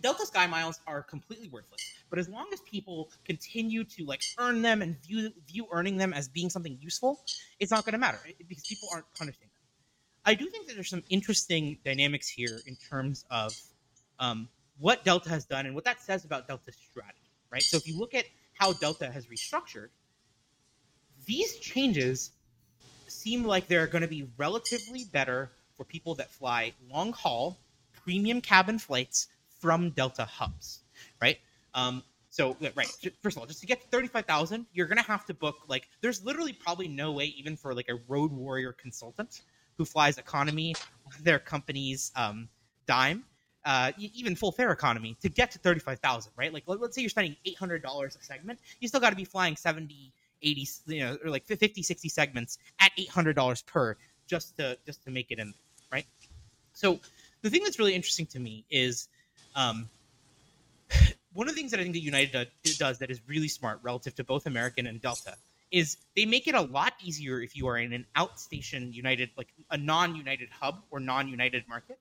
[0.00, 1.80] Delta Sky Miles are completely worthless.
[2.10, 6.12] But as long as people continue to like earn them and view view earning them
[6.12, 7.20] as being something useful,
[7.60, 8.18] it's not going to matter
[8.48, 9.50] because people aren't punishing them.
[10.24, 13.54] I do think that there's some interesting dynamics here in terms of
[14.18, 17.23] um, what Delta has done and what that says about Delta's strategy,
[17.54, 17.62] right?
[17.62, 18.24] So if you look at
[18.54, 19.88] how Delta has restructured,
[21.24, 22.32] these changes
[23.06, 27.56] seem like they're going to be relatively better for people that fly long haul,
[28.02, 29.28] premium cabin flights
[29.60, 30.80] from Delta hubs,
[31.22, 31.38] right?
[31.74, 32.88] Um, so right,
[33.22, 35.88] first of all, just to get to thirty-five thousand, you're gonna have to book like.
[36.00, 39.42] There's literally probably no way, even for like a road warrior consultant
[39.78, 40.74] who flies economy
[41.06, 42.48] on their company's um,
[42.86, 43.24] dime,
[43.64, 46.52] uh, even full fare economy, to get to thirty-five thousand, right?
[46.52, 49.16] Like, let- let's say you're spending eight hundred dollars a segment, you still got to
[49.16, 50.12] be flying 70,
[50.42, 53.96] 80, you know, or like 50, 60 segments at eight hundred dollars per
[54.26, 55.54] just to just to make it in,
[55.92, 56.06] right?
[56.72, 57.00] So
[57.42, 59.08] the thing that's really interesting to me is.
[59.56, 59.88] Um,
[61.32, 62.48] one of the things that I think that United
[62.78, 65.34] does that is really smart relative to both American and Delta
[65.70, 69.48] is they make it a lot easier if you are in an outstation United, like
[69.70, 71.98] a non-United hub or non-United market,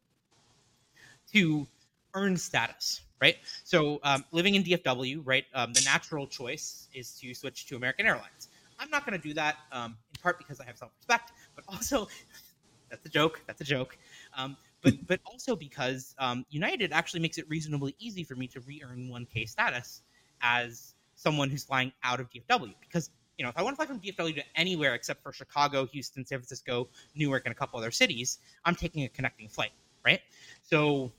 [1.34, 1.68] to
[2.14, 3.38] earn status, right?
[3.64, 8.06] So um, living in DFW, right, um, the natural choice is to switch to American
[8.06, 8.50] Airlines.
[8.80, 12.08] I'm not going to do that um, in part because I have self-respect, but also
[12.90, 13.42] that's a joke.
[13.48, 13.98] That's a joke.
[14.38, 18.60] Um, but but also because um, United actually makes it reasonably easy for me to
[18.62, 20.02] re-earn 1K status
[20.42, 22.74] as someone who's flying out of DFW.
[22.82, 25.86] Because you know, if I want to fly from DFW to anywhere except for Chicago,
[25.88, 29.72] Houston, San Francisco, Newark, and a couple other cities, I'm taking a connecting flight,
[30.06, 30.22] right?
[30.62, 31.12] So,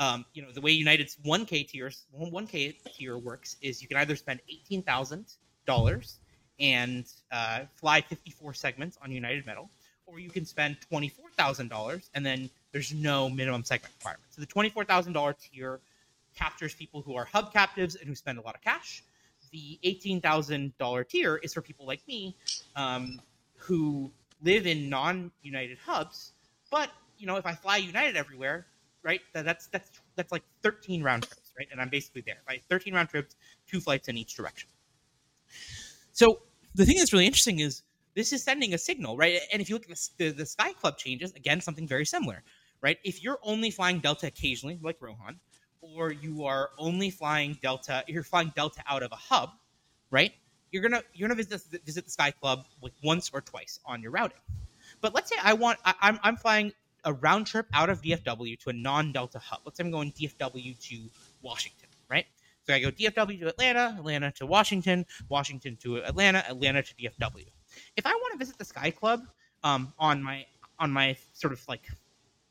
[0.00, 4.16] um, you know, the way United's 1K tiers, 1K tier works is you can either
[4.16, 5.26] spend eighteen thousand
[5.66, 6.18] dollars
[6.58, 9.70] and uh, fly 54 segments on United Metal,
[10.06, 14.26] or you can spend $24,000 and then there's no minimum segment requirement.
[14.30, 15.80] So the $24,000 tier
[16.36, 19.02] captures people who are hub captives and who spend a lot of cash.
[19.52, 22.36] The $18,000 tier is for people like me
[22.76, 23.20] um,
[23.56, 24.10] who
[24.42, 26.32] live in non-United hubs,
[26.70, 28.66] but you know, if I fly United everywhere,
[29.02, 31.68] right, that, that's that's that's like 13 round trips, right?
[31.70, 32.42] And I'm basically there.
[32.48, 32.62] Right?
[32.68, 33.36] 13 round trips,
[33.66, 34.68] two flights in each direction.
[36.12, 36.40] So
[36.74, 37.82] the thing that's really interesting is
[38.14, 39.40] this is sending a signal, right?
[39.52, 42.42] And if you look at the, the, the Sky Club changes, again, something very similar,
[42.80, 42.98] right?
[43.04, 45.38] If you're only flying Delta occasionally, like Rohan,
[45.80, 49.50] or you are only flying Delta, you're flying Delta out of a hub,
[50.10, 50.32] right?
[50.72, 54.12] You're gonna you're gonna visit visit the Sky Club like once or twice on your
[54.12, 54.38] routing.
[55.00, 56.72] But let's say I want I, I'm I'm flying
[57.04, 59.60] a round trip out of DFW to a non-Delta hub.
[59.64, 60.98] Let's say I'm going DFW to
[61.42, 62.26] Washington, right?
[62.66, 67.46] So I go DFW to Atlanta, Atlanta to Washington, Washington to Atlanta, Atlanta to DFW.
[67.96, 69.22] If I want to visit the Sky Club
[69.64, 70.46] um, on my
[70.78, 71.88] on my sort of like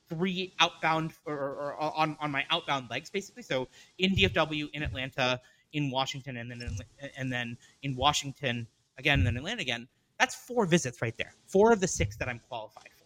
[0.07, 4.83] three outbound or, or, or on on my outbound legs, basically, so in DFW, in
[4.83, 5.39] Atlanta,
[5.73, 6.77] in Washington, and then in,
[7.17, 9.87] and then in Washington again, and then Atlanta again.
[10.19, 11.33] That's four visits right there.
[11.45, 12.98] Four of the six that I'm qualified for,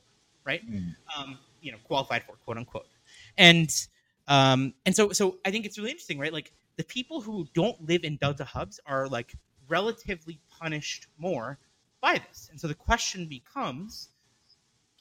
[0.46, 0.70] right?
[0.70, 0.96] Mm.
[1.18, 2.88] Um, you know, qualified for, quote unquote.
[3.38, 3.70] And
[4.28, 6.34] um, and so so I think it's really interesting, right?
[6.34, 9.34] Like the people who don't live in Delta hubs are like
[9.68, 11.58] relatively punished more
[12.02, 12.50] by this.
[12.52, 14.10] And so the question becomes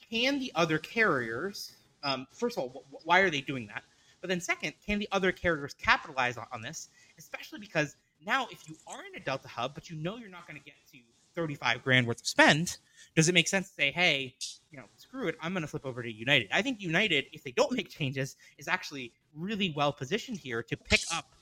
[0.09, 1.73] can the other carriers,
[2.03, 3.83] um, first of all, wh- why are they doing that?
[4.21, 6.89] But then, second, can the other carriers capitalize on, on this?
[7.17, 7.95] Especially because
[8.25, 10.63] now, if you are in a Delta hub, but you know you're not going to
[10.63, 10.97] get to
[11.35, 12.77] 35 grand worth of spend,
[13.15, 14.35] does it make sense to say, hey,
[14.71, 16.49] you know, screw it, I'm going to flip over to United?
[16.51, 20.77] I think United, if they don't make changes, is actually really well positioned here to
[20.77, 21.33] pick up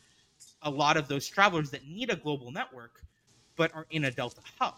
[0.63, 3.01] a lot of those travelers that need a global network
[3.55, 4.75] but are in a Delta hub.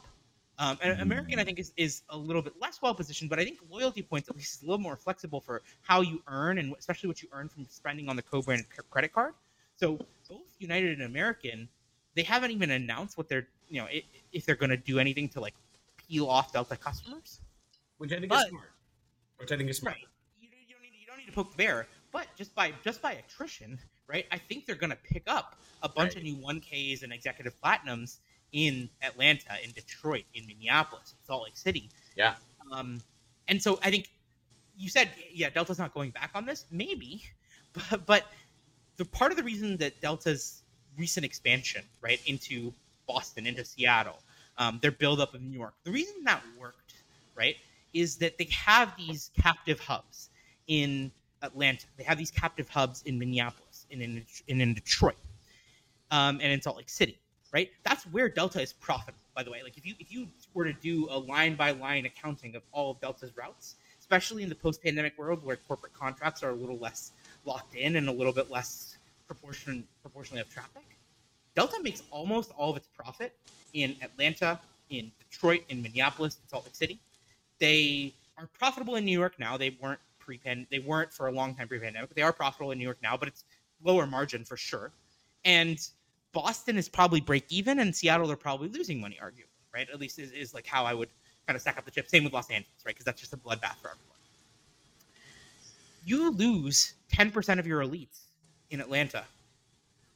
[0.60, 3.44] Um, and American, I think, is, is a little bit less well positioned, but I
[3.44, 6.76] think loyalty points at least is a little more flexible for how you earn and
[6.78, 9.34] especially what you earn from spending on the co-branded credit card.
[9.76, 9.98] So
[10.30, 11.68] both United and American
[12.16, 15.30] they haven't even announced what they're you know if, if they're going to do anything
[15.30, 15.54] to like
[15.98, 17.40] peel off Delta customers.
[17.98, 18.70] which I think But- is smart.
[19.38, 19.96] Which I think is smart.
[19.96, 20.06] Right.
[20.40, 23.02] You, you don't need you don't need to poke the bear, but just by just
[23.02, 24.26] by attrition, right?
[24.32, 28.20] I think they're going to pick up a bunch of new 1Ks and executive platinums
[28.54, 31.90] in Atlanta, in Detroit, in Minneapolis, in Salt Lake City.
[32.16, 32.36] Yeah.
[32.72, 33.02] Um,
[33.50, 34.10] and so I think
[34.78, 36.66] you said, yeah, Delta's not going back on this.
[36.72, 37.24] Maybe,
[37.90, 38.26] but, but
[38.98, 40.63] the part of the reason that Delta's
[40.98, 42.74] recent expansion, right, into
[43.08, 44.20] Boston, into Seattle,
[44.58, 46.94] um, their buildup of New York, the reason that worked,
[47.36, 47.56] right,
[47.94, 50.30] is that they have these captive hubs
[50.68, 51.86] in Atlanta.
[51.98, 55.16] They have these captive hubs in Minneapolis and in, in, in Detroit
[56.12, 57.18] um, and in Salt Lake City,
[57.52, 57.70] right?
[57.84, 59.20] That's where Delta is profitable.
[59.36, 62.06] By the way, like if you if you were to do a line by line
[62.06, 66.44] accounting of all of Delta's routes, especially in the post pandemic world where corporate contracts
[66.44, 67.14] are a little less
[67.46, 68.93] locked in and a little bit less
[69.34, 70.84] proportion proportionally of traffic,
[71.56, 73.36] Delta makes almost all of its profit
[73.74, 74.60] in Atlanta,
[74.90, 77.00] in Detroit, in Minneapolis, in Salt Lake City.
[77.60, 79.58] They are profitable in New York now.
[79.58, 80.70] They weren't pre-pandemic.
[80.70, 82.10] they weren't for a long time pre pandemic.
[82.10, 83.44] But they are profitable in New York now, but it's
[83.84, 84.92] lower margin for sure.
[85.46, 85.78] And
[86.32, 89.88] Boston is probably break even, and Seattle they're probably losing money, arguably, right?
[89.92, 91.10] At least is, is like how I would
[91.48, 92.10] kind of stack up the chips.
[92.10, 92.96] Same with Los Angeles, right?
[92.96, 94.14] Because that's just a bloodbath for everyone.
[96.06, 98.23] You lose ten percent of your elites
[98.74, 99.24] in Atlanta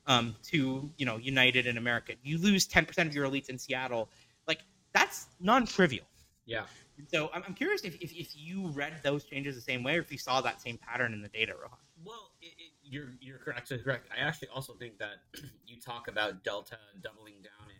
[0.07, 2.15] um, to you know United and American.
[2.23, 4.09] You lose ten percent of your elites in Seattle.
[4.47, 4.59] Like
[4.93, 6.05] that's non-trivial.
[6.45, 6.63] Yeah.
[7.09, 10.01] So I'm, I'm curious if, if, if you read those changes the same way, or
[10.01, 11.77] if you saw that same pattern in the data, Rohan.
[12.03, 13.59] Well, it, it, you're you're correct.
[13.59, 14.09] Actually, correct.
[14.15, 15.17] I actually also think that
[15.67, 17.75] you talk about Delta doubling down in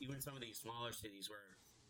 [0.00, 1.40] even some of these smaller cities where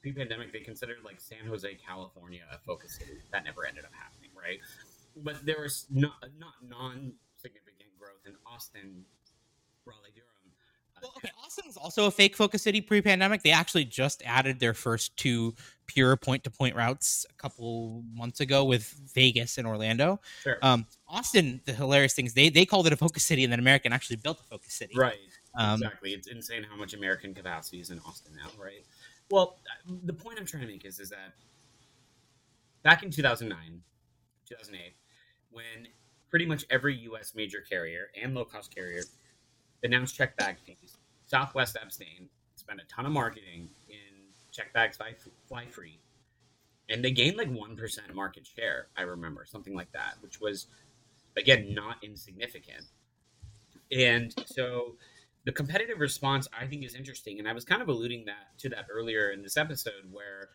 [0.02, 3.12] pre-pandemic they considered like San Jose, California, a focus city.
[3.32, 4.58] That never ended up happening, right?
[5.16, 7.71] But there was not not non-significant
[8.26, 9.04] in Austin,
[9.84, 10.26] Raleigh, Durham.
[10.96, 13.42] uh, Well, okay, Austin is also a fake focus city pre-pandemic.
[13.42, 15.54] They actually just added their first two
[15.86, 20.20] pure point-to-point routes a couple months ago with Vegas and Orlando.
[20.42, 20.58] Sure.
[20.62, 23.92] Um, Austin, the hilarious things they they called it a focus city, and then American
[23.92, 24.94] actually built a focus city.
[24.96, 25.18] Right.
[25.54, 26.12] Um, exactly.
[26.12, 28.84] It's insane how much American capacity is in Austin now, right?
[29.30, 29.58] Well,
[29.88, 31.34] uh, the point I'm trying to make is is that
[32.82, 33.82] back in 2009,
[34.48, 34.94] 2008,
[35.50, 35.64] when
[36.32, 37.34] pretty much every U.S.
[37.36, 39.02] major carrier and low-cost carrier
[39.84, 43.96] announced check bag fees, Southwest abstained, spent a ton of marketing in
[44.50, 45.14] check bags fly,
[45.46, 46.00] fly free,
[46.88, 48.86] and they gained like one percent market share.
[48.96, 50.68] I remember something like that, which was
[51.36, 52.86] again not insignificant.
[53.90, 54.96] And so
[55.44, 58.70] the competitive response I think is interesting, and I was kind of alluding that to
[58.70, 60.48] that earlier in this episode, where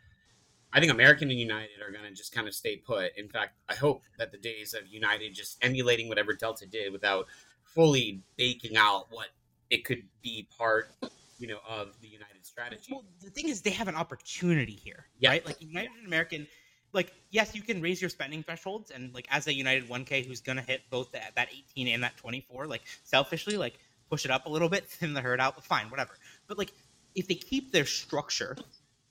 [0.74, 3.12] I think American and United are going to just kind of stay put.
[3.18, 7.28] In fact, I hope that the days of United just emulating whatever Delta did without
[7.64, 9.28] fully baking out what
[9.70, 10.90] it could be part,
[11.40, 12.92] you know, of the United strategy.
[12.92, 15.30] Well, the thing is, they have an opportunity here, Yeah.
[15.32, 15.46] right?
[15.46, 16.48] Like United and American,
[16.94, 20.42] like yes, you can raise your spending thresholds, and like as a United 1K who's
[20.42, 24.46] gonna hit both that, that 18 and that 24, like selfishly, like push it up
[24.46, 26.18] a little bit, thin the herd out, fine, whatever.
[26.48, 26.72] But like
[27.16, 28.56] if they keep their structure,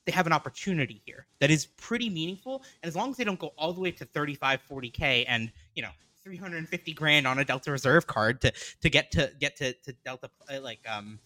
[0.07, 3.39] they have an opportunity here that is pretty meaningful, and as long as they don't
[3.39, 5.91] go all the way to 35, 40k, and you know.
[6.23, 8.51] 350 grand on a Delta Reserve card to
[8.81, 11.19] to get to get to, to Delta uh, like um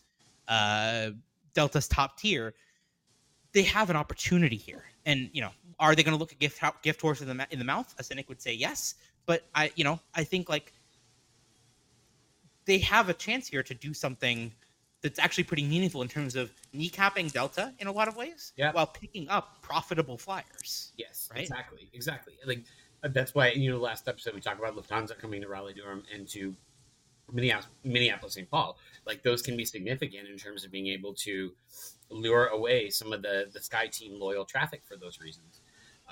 [0.48, 1.10] uh
[1.56, 2.54] Delta's top tier,
[3.52, 4.84] they have an opportunity here.
[5.08, 7.58] And you know, are they going to look a gift gift horse in the in
[7.58, 7.96] the mouth?
[7.98, 8.94] A cynic would say yes,
[9.26, 10.72] but I you know I think like
[12.66, 14.54] they have a chance here to do something
[15.02, 18.72] that's actually pretty meaningful in terms of kneecapping Delta in a lot of ways, Yeah.
[18.72, 20.92] while picking up profitable flyers.
[20.98, 21.42] Yes, Right?
[21.42, 22.34] exactly, exactly.
[22.46, 22.64] Like
[23.04, 26.04] uh, that's why you know last episode we talked about Lufthansa coming to Raleigh Durham
[26.14, 26.56] and to
[27.32, 28.50] Minneapolis, Minneapolis St.
[28.50, 28.78] Paul.
[29.06, 31.54] Like those can be significant in terms of being able to
[32.10, 35.62] lure away some of the the Sky Team loyal traffic for those reasons.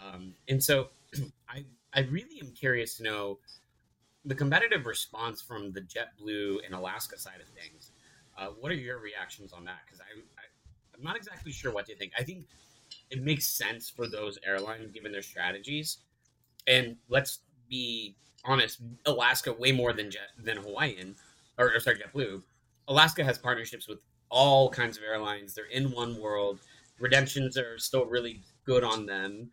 [0.02, 0.90] Um, and so
[1.50, 3.40] I I really am curious to know
[4.26, 7.89] the competitive response from the JetBlue and Alaska side of things.
[8.40, 9.80] Uh, what are your reactions on that?
[9.86, 10.44] Because I, I
[10.96, 12.14] I'm not exactly sure what to think.
[12.18, 12.46] I think
[13.10, 15.98] it makes sense for those airlines given their strategies.
[16.68, 18.16] And let's be
[18.46, 21.16] honest, Alaska way more than Jet than Hawaiian
[21.58, 22.42] or, or sorry JetBlue.
[22.88, 25.54] Alaska has partnerships with all kinds of airlines.
[25.54, 26.60] They're in oneworld.
[27.00, 29.50] Redemptions are still really good on them,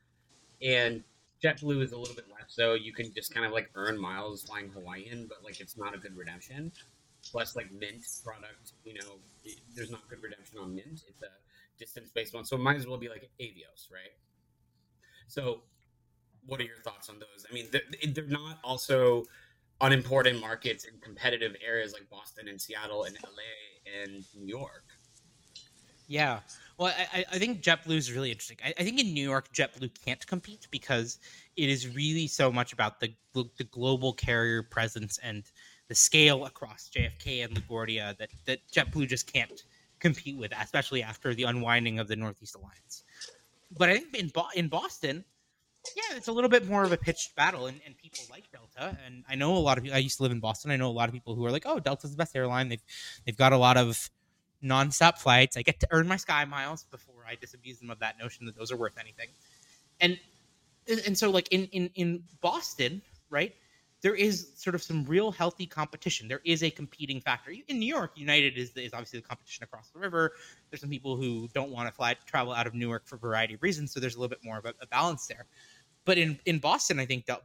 [0.60, 1.02] and
[1.42, 2.74] JetBlue is a little bit less so.
[2.74, 5.98] You can just kind of like earn miles flying Hawaiian, but like it's not a
[5.98, 6.72] good redemption.
[7.30, 11.04] Plus, like Mint product, you know, it- there's not good redemption on Mint.
[11.08, 11.30] It's a
[11.78, 14.12] distance based one, so it might as well be like Avios, right?
[15.28, 15.62] So,
[16.46, 17.46] what are your thoughts on those?
[17.48, 19.24] I mean, they're, they're not also
[19.80, 24.84] unimportant markets in competitive areas like Boston and Seattle and LA and New York.
[26.08, 26.40] Yeah.
[26.78, 28.58] Well, I, I think JetBlue is really interesting.
[28.64, 31.18] I, I, think in New York, JetBlue can't compete because
[31.56, 35.44] it is really so much about the the global carrier presence and
[35.88, 39.64] the scale across JFK and LaGuardia that that JetBlue just can't
[40.00, 43.04] compete with, especially after the unwinding of the Northeast Alliance.
[43.76, 45.24] But I think in Bo- in Boston,
[45.94, 48.96] yeah, it's a little bit more of a pitched battle, and, and people like Delta.
[49.06, 49.96] And I know a lot of people.
[49.96, 50.70] I used to live in Boston.
[50.70, 52.82] I know a lot of people who are like, "Oh, Delta's the best airline." They've
[53.24, 54.10] they've got a lot of
[54.62, 55.56] nonstop flights.
[55.56, 58.56] I get to earn my sky miles before I disabuse them of that notion that
[58.56, 59.28] those are worth anything.
[60.00, 60.18] And
[61.06, 63.54] and so like in in in Boston, right?
[64.06, 66.28] There is sort of some real healthy competition.
[66.28, 67.52] There is a competing factor.
[67.66, 70.34] In New York, United is, is obviously the competition across the river.
[70.70, 73.54] There's some people who don't want to fly travel out of Newark for a variety
[73.54, 75.46] of reasons, so there's a little bit more of a, a balance there.
[76.04, 77.42] But in in Boston, I think Del-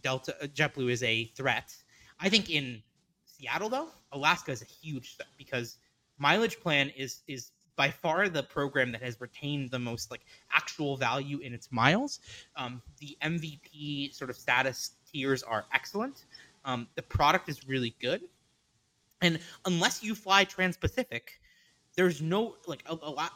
[0.00, 1.74] Delta uh, JetBlue is a threat.
[2.20, 2.84] I think in
[3.24, 5.78] Seattle though, Alaska is a huge threat because
[6.18, 10.96] mileage plan is is by far the program that has retained the most like actual
[10.96, 12.20] value in its miles.
[12.54, 16.24] Um, the MVP sort of status tiers are excellent.
[16.64, 18.22] Um, the product is really good,
[19.20, 21.40] and unless you fly Trans-Pacific,
[21.96, 22.84] there's no like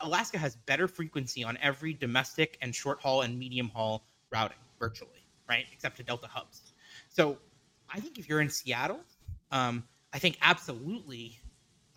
[0.03, 5.25] Alaska has better frequency on every domestic and short haul and medium haul routing virtually,
[5.49, 5.65] right?
[5.73, 6.73] Except to Delta hubs.
[7.09, 7.39] So
[7.93, 9.01] I think if you're in Seattle,
[9.51, 11.39] um, I think absolutely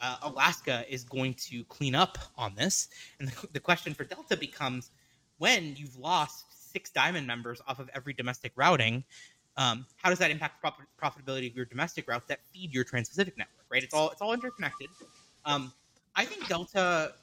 [0.02, 2.90] uh, Alaska is going to clean up on this.
[3.20, 4.92] And the, the question for Delta becomes
[5.38, 9.04] when you've lost six diamond members off of every domestic routing,
[9.58, 10.64] um, how does that impact
[11.02, 13.66] profitability of your domestic routes that feed your Trans-Pacific network?
[13.70, 14.90] Right, it's all it's all interconnected.
[15.46, 15.74] Um,
[16.16, 17.14] I think Delta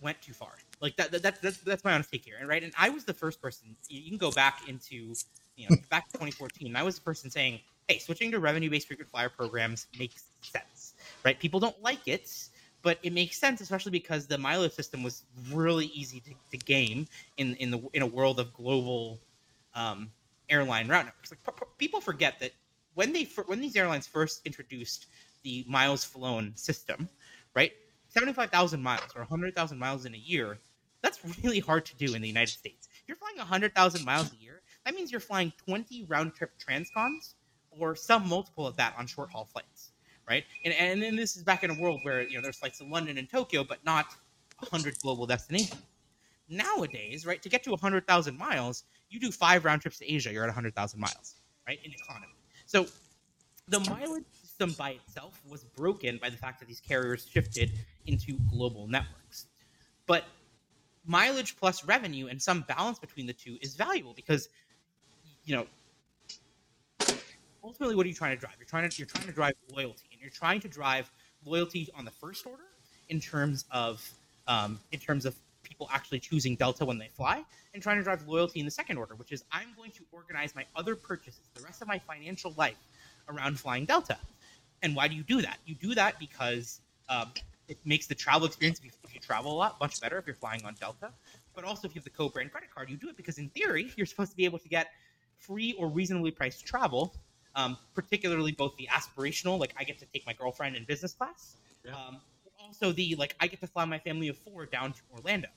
[0.00, 0.52] went too far.
[0.80, 2.62] Like that, that, that's that's my honest take here, and right.
[2.62, 3.76] And I was the first person.
[3.88, 5.14] You can go back into
[5.56, 6.74] you know back to 2014.
[6.74, 11.38] I was the person saying, "Hey, switching to revenue-based frequent flyer programs makes sense." Right?
[11.38, 12.32] People don't like it,
[12.82, 17.06] but it makes sense, especially because the mileage system was really easy to, to game
[17.36, 19.20] in in the in a world of global
[19.74, 20.10] um,
[20.50, 21.30] airline route networks.
[21.30, 22.52] Like, p- people forget that
[22.94, 25.06] when they when these airlines first introduced
[25.42, 27.08] the miles flown system,
[27.54, 27.72] right?
[28.08, 30.58] 75,000 miles or 100,000 miles in a year
[31.02, 32.88] that's really hard to do in the United States.
[33.02, 37.34] If you're flying 100,000 miles a year, that means you're flying 20 round trip transcons
[37.70, 39.92] or some multiple of that on short haul flights,
[40.28, 40.44] right?
[40.64, 42.84] And, and then this is back in a world where you know there's flights to
[42.84, 44.06] London and Tokyo, but not
[44.58, 45.82] 100 global destinations.
[46.48, 50.44] Nowadays, right, to get to 100,000 miles, you do five round trips to Asia, you're
[50.44, 51.36] at 100,000 miles,
[51.66, 52.32] right, in economy.
[52.66, 52.86] So
[53.68, 57.72] the mileage system by itself was broken by the fact that these carriers shifted
[58.06, 59.46] into global networks.
[60.06, 60.24] But
[61.06, 64.48] mileage plus revenue and some balance between the two is valuable because
[65.44, 65.66] you know
[67.64, 70.04] ultimately what are you trying to drive you're trying to you're trying to drive loyalty
[70.12, 71.10] and you're trying to drive
[71.44, 72.64] loyalty on the first order
[73.08, 74.08] in terms of
[74.46, 75.34] um, in terms of
[75.70, 77.42] people actually choosing delta when they fly
[77.72, 80.54] and trying to drive loyalty in the second order which is i'm going to organize
[80.54, 82.76] my other purchases the rest of my financial life
[83.30, 84.18] around flying delta
[84.82, 87.32] and why do you do that you do that because um,
[87.70, 90.64] it makes the travel experience if you, travel a lot much better if you're flying
[90.64, 91.12] on Delta.
[91.54, 93.92] But also, if you have the co-brand credit card, you do it because in theory
[93.96, 94.88] you're supposed to be able to get
[95.38, 97.14] free or reasonably priced travel.
[97.56, 101.56] Um, particularly both the aspirational, like I get to take my girlfriend in business class,
[101.84, 101.90] yeah.
[101.92, 102.18] um,
[102.60, 105.48] also the like I get to fly my family of four down to Orlando.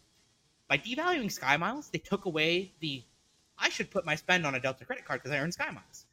[0.67, 3.03] By devaluing Sky Miles, they took away the
[3.57, 6.05] I should put my spend on a Delta credit card because I earn Sky Miles.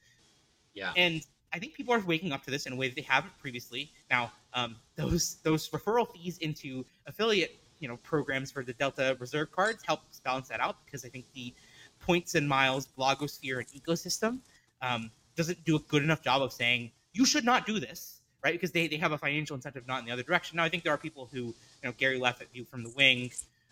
[0.74, 0.92] Yeah.
[0.96, 3.36] And I think people are waking up to this in a way that they haven't
[3.38, 3.90] previously.
[4.10, 9.50] Now, um, those those referral fees into affiliate you know programs for the Delta Reserve
[9.50, 11.54] cards helps balance that out because I think the
[12.00, 14.38] points and miles blogosphere and ecosystem
[14.82, 18.54] um, doesn't do a good enough job of saying you should not do this, right?
[18.54, 20.56] Because they, they have a financial incentive not in the other direction.
[20.56, 22.90] Now, I think there are people who, you know, Gary Leff at View from the
[22.90, 23.30] Wing.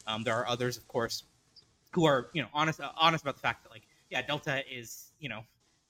[0.08, 1.22] Um, there are others, of course,
[1.92, 5.12] who are, you know, honest uh, honest about the fact that, like, yeah, Delta is,
[5.20, 5.44] you know,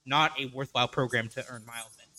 [0.05, 2.09] not a worthwhile program to earn miles in.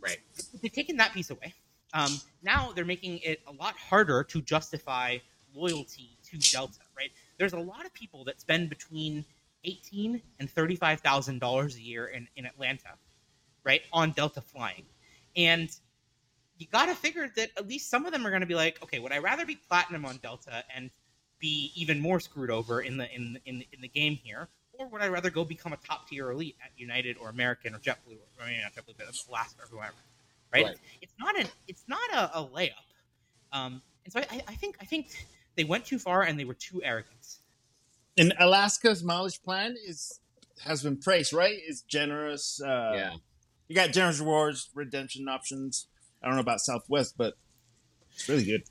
[0.00, 0.18] Right.
[0.62, 1.54] They've taken that piece away.
[1.92, 5.18] Um, now they're making it a lot harder to justify
[5.54, 6.80] loyalty to Delta.
[6.96, 7.10] Right.
[7.38, 9.24] There's a lot of people that spend between
[9.64, 12.90] eighteen and thirty-five thousand dollars a year in, in Atlanta,
[13.64, 14.84] right, on Delta flying,
[15.36, 15.68] and
[16.58, 18.82] you got to figure that at least some of them are going to be like,
[18.82, 20.90] okay, would I rather be platinum on Delta and
[21.38, 25.02] be even more screwed over in the in in, in the game here, or would
[25.02, 28.44] I rather go become a top tier elite at United or American or JetBlue or
[28.44, 29.94] I mean not JetBlue, but Alaska or whoever,
[30.52, 30.66] right?
[30.66, 30.76] right.
[31.02, 32.72] It's not an it's not a, a layup,
[33.52, 35.26] um, and so I, I, think I think
[35.56, 37.38] they went too far and they were too arrogant.
[38.16, 40.20] And Alaska's mileage plan is
[40.64, 41.56] has been praised, right?
[41.66, 42.60] It's generous.
[42.60, 43.14] Uh, yeah,
[43.68, 45.86] you got generous rewards, redemption options.
[46.22, 47.34] I don't know about Southwest, but
[48.12, 48.64] it's really good.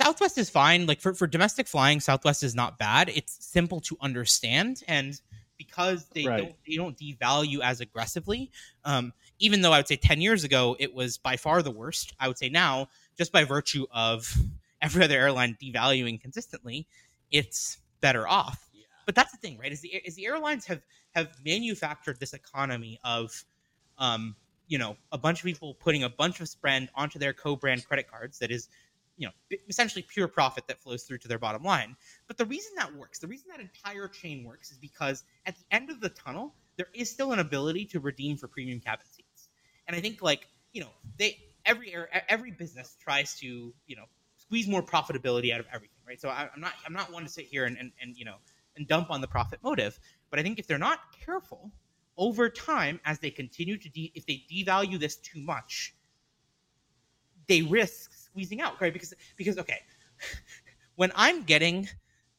[0.00, 0.86] Southwest is fine.
[0.86, 3.08] Like for, for domestic flying, Southwest is not bad.
[3.08, 5.20] It's simple to understand, and
[5.56, 6.38] because they Right.
[6.38, 8.50] don't they don't devalue as aggressively.
[8.84, 12.14] Um, even though I would say ten years ago it was by far the worst,
[12.20, 14.32] I would say now just by virtue of
[14.82, 16.86] every other airline devaluing consistently,
[17.32, 18.70] it's better off.
[18.72, 18.84] Yeah.
[19.06, 19.72] But that's the thing, right?
[19.72, 20.82] Is the is the airlines have
[21.16, 23.44] have manufactured this economy of,
[23.98, 24.36] um,
[24.68, 28.08] you know, a bunch of people putting a bunch of spend onto their co-brand credit
[28.08, 28.68] cards that is,
[29.18, 31.96] you know, essentially pure profit that flows through to their bottom line.
[32.28, 35.64] But the reason that works, the reason that entire chain works, is because at the
[35.74, 39.48] end of the tunnel, there is still an ability to redeem for premium cabin seats.
[39.86, 44.04] And I think like you know they every er, every business tries to you know
[44.36, 46.20] squeeze more profitability out of everything, right?
[46.20, 48.36] So I, I'm not I'm not one to sit here and, and and you know
[48.76, 49.98] and dump on the profit motive,
[50.30, 51.72] but I think if they're not careful
[52.16, 55.94] over time as they continue to de- if they devalue this too much,
[57.48, 58.92] they risk squeezing out, right?
[58.92, 59.80] Because because okay,
[60.96, 61.88] when I'm getting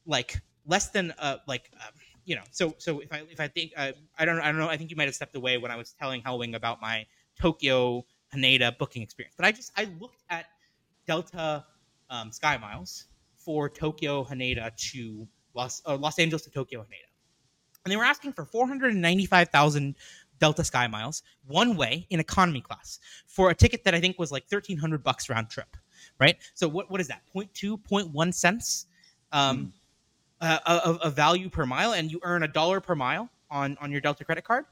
[0.06, 1.92] like less than uh like um,
[2.24, 4.68] you know so so if I if I think uh, I don't I don't know
[4.68, 7.06] I think you might have stepped away when I was telling Helwing about my
[7.38, 10.46] Tokyo Haneda booking experience, but I just I looked at
[11.06, 11.64] Delta
[12.08, 13.06] um, Sky Miles
[13.38, 17.10] for Tokyo Haneda to Los uh, Los Angeles to Tokyo Haneda,
[17.84, 19.96] and they were asking for four hundred and ninety five thousand
[20.38, 24.32] Delta Sky Miles one way in economy class for a ticket that I think was
[24.32, 25.76] like thirteen hundred bucks round trip,
[26.20, 26.36] right?
[26.54, 27.22] So what what is that?
[27.34, 28.86] 0.2, 0.1 cents
[29.32, 29.72] um,
[30.40, 33.90] uh, of, of value per mile, and you earn a dollar per mile on on
[33.90, 34.66] your Delta credit card,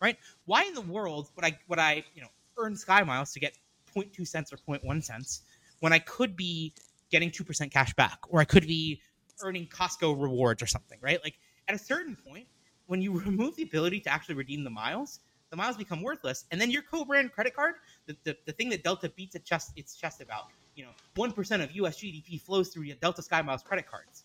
[0.00, 0.16] right?
[0.44, 2.28] Why in the world would I would I you know
[2.58, 3.56] earn Sky Miles to get
[3.96, 5.42] 0.2 cents or 0.1 cents
[5.80, 6.72] when I could be
[7.10, 9.00] getting two percent cash back, or I could be
[9.42, 11.18] earning Costco rewards or something, right?
[11.24, 11.34] Like
[11.68, 12.46] at a certain point,
[12.86, 15.20] when you remove the ability to actually redeem the miles,
[15.50, 17.74] the miles become worthless, and then your co-brand credit card,
[18.06, 20.48] the, the, the thing that Delta beats its chest, its chest about,
[20.80, 21.98] you know, one percent of U.S.
[21.98, 24.24] GDP flows through Delta Sky Miles credit cards.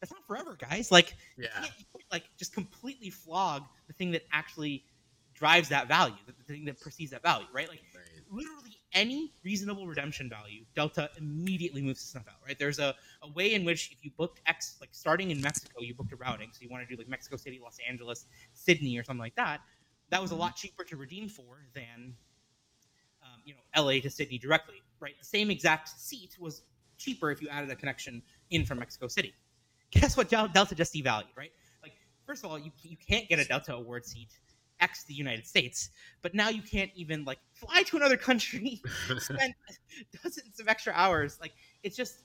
[0.00, 0.92] That's not forever, guys.
[0.92, 1.50] Like, you Yeah.
[1.54, 4.84] can't, you can't, like just completely flog the thing that actually
[5.32, 7.70] drives that value, the, the thing that perceives that value, right?
[7.70, 8.04] Like, Right.
[8.30, 12.58] literally any reasonable redemption value, Delta immediately moves to snuff out, right?
[12.58, 15.94] There's a, a way in which if you booked X, like starting in Mexico, you
[15.94, 16.50] booked a routing.
[16.52, 19.62] So you want to do like Mexico City, Los Angeles, Sydney, or something like that.
[20.10, 20.56] That was a lot mm-hmm.
[20.66, 22.14] cheaper to redeem for than,
[23.44, 25.14] you know, LA to Sydney directly, right?
[25.18, 26.62] The same exact seat was
[26.98, 29.34] cheaper if you added a connection in from Mexico City.
[29.90, 31.52] Guess what Delta just devalued, right?
[31.82, 31.92] Like,
[32.26, 34.28] first of all, you, you can't get a Delta award seat
[34.80, 35.90] X the United States,
[36.22, 38.82] but now you can't even like fly to another country,
[39.18, 39.54] spend
[40.22, 41.38] dozens of extra hours.
[41.40, 42.24] Like, it's just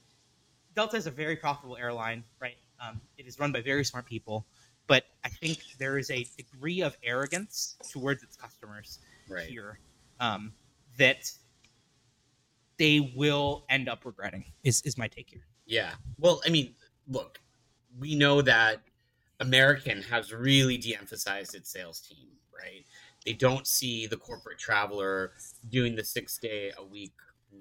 [0.75, 2.57] Delta is a very profitable airline, right?
[2.81, 4.47] Um, it is run by very smart people,
[4.87, 8.99] but I think there is a degree of arrogance towards its customers
[9.29, 9.45] right.
[9.45, 9.79] here
[10.19, 10.53] um,
[10.99, 11.31] that
[12.77, 14.45] they will end up regretting.
[14.63, 15.45] Is is my take here?
[15.65, 15.91] Yeah.
[16.17, 16.75] Well, I mean,
[17.07, 17.39] look,
[17.99, 18.81] we know that
[19.39, 22.85] American has really de-emphasized its sales team, right?
[23.25, 25.33] They don't see the corporate traveler
[25.69, 27.13] doing the six day a week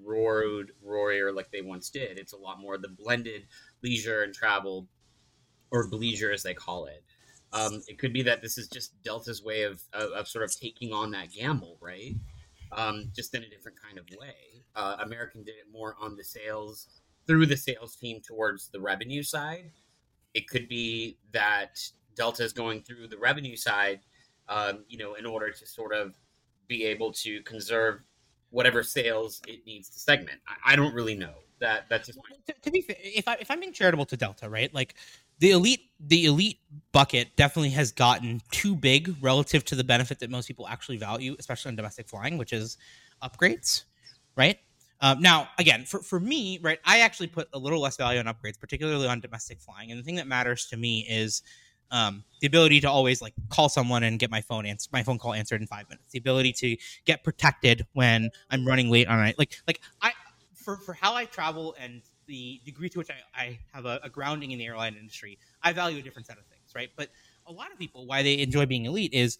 [0.03, 2.17] roared warrior like they once did.
[2.17, 3.47] It's a lot more the blended
[3.83, 4.87] leisure and travel,
[5.71, 7.03] or bleisure as they call it.
[7.51, 10.55] Um, it could be that this is just Delta's way of, of, of sort of
[10.55, 12.15] taking on that gamble, right?
[12.71, 14.63] Um, just in a different kind of way.
[14.75, 16.87] Uh, American did it more on the sales
[17.25, 19.71] through the sales team towards the revenue side.
[20.33, 21.79] It could be that
[22.15, 24.01] Delta is going through the revenue side,
[24.47, 26.15] um, you know, in order to sort of
[26.67, 28.01] be able to conserve
[28.51, 30.39] whatever sales it needs to segment.
[30.47, 31.33] I, I don't really know.
[31.59, 34.49] That that's just to, to be fair, if I if I'm being charitable to Delta,
[34.49, 34.73] right?
[34.73, 34.95] Like
[35.39, 36.59] the elite the elite
[36.91, 41.35] bucket definitely has gotten too big relative to the benefit that most people actually value,
[41.39, 42.77] especially on domestic flying, which is
[43.21, 43.83] upgrades,
[44.35, 44.57] right?
[45.01, 48.25] Um, now, again, for, for me, right, I actually put a little less value on
[48.25, 49.91] upgrades, particularly on domestic flying.
[49.91, 51.41] And the thing that matters to me is
[51.91, 55.17] um, the ability to always like call someone and get my phone answer, my phone
[55.17, 56.11] call answered in five minutes.
[56.11, 59.39] The ability to get protected when I'm running late on it.
[59.39, 60.11] Like like I
[60.53, 64.09] for for how I travel and the degree to which I, I have a, a
[64.09, 66.89] grounding in the airline industry, I value a different set of things, right?
[66.95, 67.09] But
[67.47, 69.39] a lot of people, why they enjoy being elite is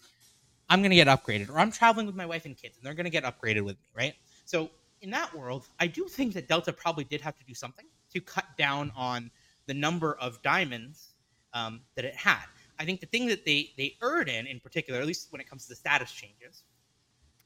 [0.68, 2.94] I'm going to get upgraded, or I'm traveling with my wife and kids, and they're
[2.94, 4.14] going to get upgraded with me, right?
[4.44, 4.68] So
[5.00, 8.20] in that world, I do think that Delta probably did have to do something to
[8.20, 9.30] cut down on
[9.66, 11.14] the number of diamonds
[11.54, 12.44] um, that it had.
[12.78, 15.48] I think the thing that they they erred in, in particular, at least when it
[15.48, 16.64] comes to the status changes,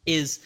[0.06, 0.40] is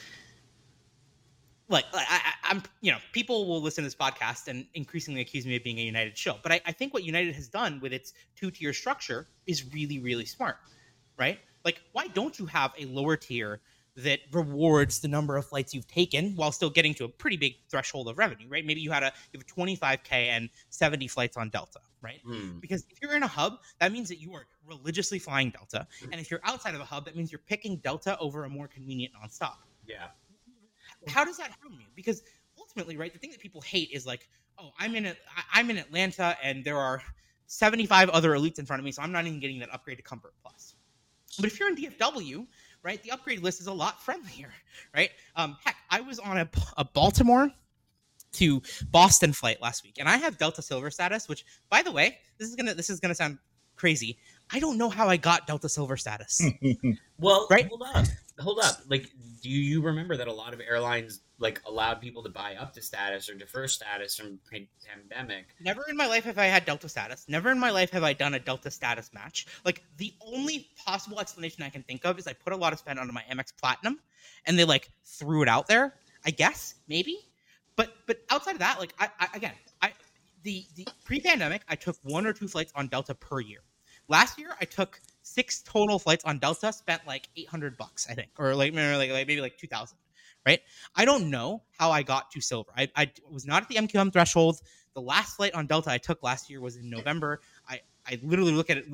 [1.68, 5.46] like I, I, I'm, you know, people will listen to this podcast and increasingly accuse
[5.46, 6.36] me of being a United show.
[6.42, 9.98] But I, I think what United has done with its two tier structure is really,
[9.98, 10.56] really smart,
[11.18, 11.38] right?
[11.64, 13.60] Like, why don't you have a lower tier
[13.98, 17.56] that rewards the number of flights you've taken while still getting to a pretty big
[17.68, 18.64] threshold of revenue, right?
[18.64, 22.20] Maybe you had a you have 25k and 70 flights on Delta, right?
[22.24, 22.60] Hmm.
[22.60, 26.20] Because if you're in a hub, that means that you are religiously flying Delta, and
[26.20, 29.12] if you're outside of a hub, that means you're picking Delta over a more convenient
[29.20, 29.56] nonstop.
[29.84, 30.06] Yeah.
[31.06, 31.86] How does that harm you?
[31.94, 32.22] Because
[32.58, 34.28] ultimately, right, the thing that people hate is like,
[34.58, 35.14] oh, I'm in a,
[35.52, 37.02] I'm in Atlanta, and there are
[37.46, 40.02] 75 other elites in front of me, so I'm not even getting that upgrade to
[40.02, 40.74] Comfort Plus.
[41.36, 42.46] But if you're in DFW,
[42.82, 44.52] right, the upgrade list is a lot friendlier,
[44.94, 45.10] right?
[45.36, 47.50] Um, heck, I was on a, a Baltimore
[48.32, 51.28] to Boston flight last week, and I have Delta Silver status.
[51.28, 53.38] Which, by the way, this is gonna this is gonna sound
[53.76, 54.18] crazy.
[54.52, 56.40] I don't know how I got Delta Silver status.
[57.20, 57.66] Well, Right?
[57.68, 58.06] hold up.
[58.38, 58.80] Hold up.
[58.88, 59.10] Like,
[59.42, 62.82] do you remember that a lot of airlines like allowed people to buy up to
[62.82, 65.46] status or defer status from pan- pandemic?
[65.60, 67.24] Never in my life have I had Delta status.
[67.28, 69.46] Never in my life have I done a Delta status match.
[69.64, 72.78] Like the only possible explanation I can think of is I put a lot of
[72.78, 73.98] spend onto my Amex Platinum,
[74.46, 75.94] and they like threw it out there.
[76.24, 77.18] I guess maybe,
[77.76, 79.92] but but outside of that, like I, I again, I
[80.42, 83.60] the the pre-pandemic I took one or two flights on Delta per year.
[84.08, 85.00] Last year I took
[85.38, 88.96] six total flights on Delta, spent like eight hundred bucks I think, or like maybe
[88.96, 89.98] like, maybe like two thousand.
[90.46, 90.60] Right?
[90.96, 92.70] I don't know how I got to silver.
[92.74, 94.60] I, I was not at the MQM threshold
[94.98, 97.40] the last flight on Delta I took last year was in November.
[97.68, 98.86] I, I literally look at it,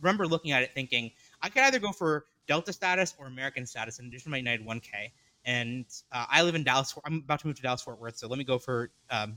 [0.00, 1.10] remember looking at it thinking
[1.42, 4.66] I could either go for Delta status or American status in addition to my United
[4.66, 5.12] 1K.
[5.44, 6.94] And uh, I live in Dallas.
[7.04, 9.36] I'm about to move to Dallas Fort Worth, so let me go for um,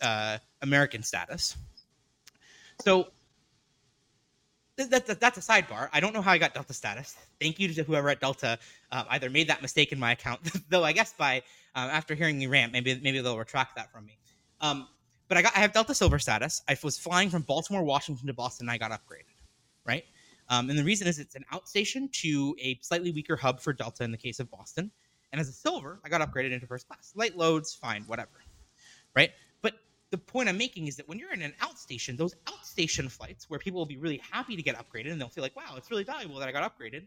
[0.00, 1.56] uh, American status.
[2.80, 3.08] So
[4.76, 5.88] that, that, that's a sidebar.
[5.92, 7.16] I don't know how I got Delta status.
[7.40, 8.58] Thank you to whoever at Delta
[8.92, 11.42] uh, either made that mistake in my account, though I guess by
[11.74, 14.18] uh, after hearing me rant, maybe maybe they'll retract that from me.
[14.60, 14.88] Um,
[15.28, 16.62] but I got I have Delta Silver status.
[16.68, 18.68] I was flying from Baltimore, Washington to Boston.
[18.68, 19.34] And I got upgraded,
[19.84, 20.04] right?
[20.48, 24.04] Um, and the reason is it's an outstation to a slightly weaker hub for Delta
[24.04, 24.90] in the case of Boston.
[25.32, 27.12] And as a silver, I got upgraded into first class.
[27.16, 28.30] Light loads, fine, whatever,
[29.16, 29.32] right?
[30.10, 33.50] But the point I'm making is that when you're in an outstation, those outstation flights
[33.50, 35.90] where people will be really happy to get upgraded and they'll feel like, wow, it's
[35.90, 37.02] really valuable that I got upgraded.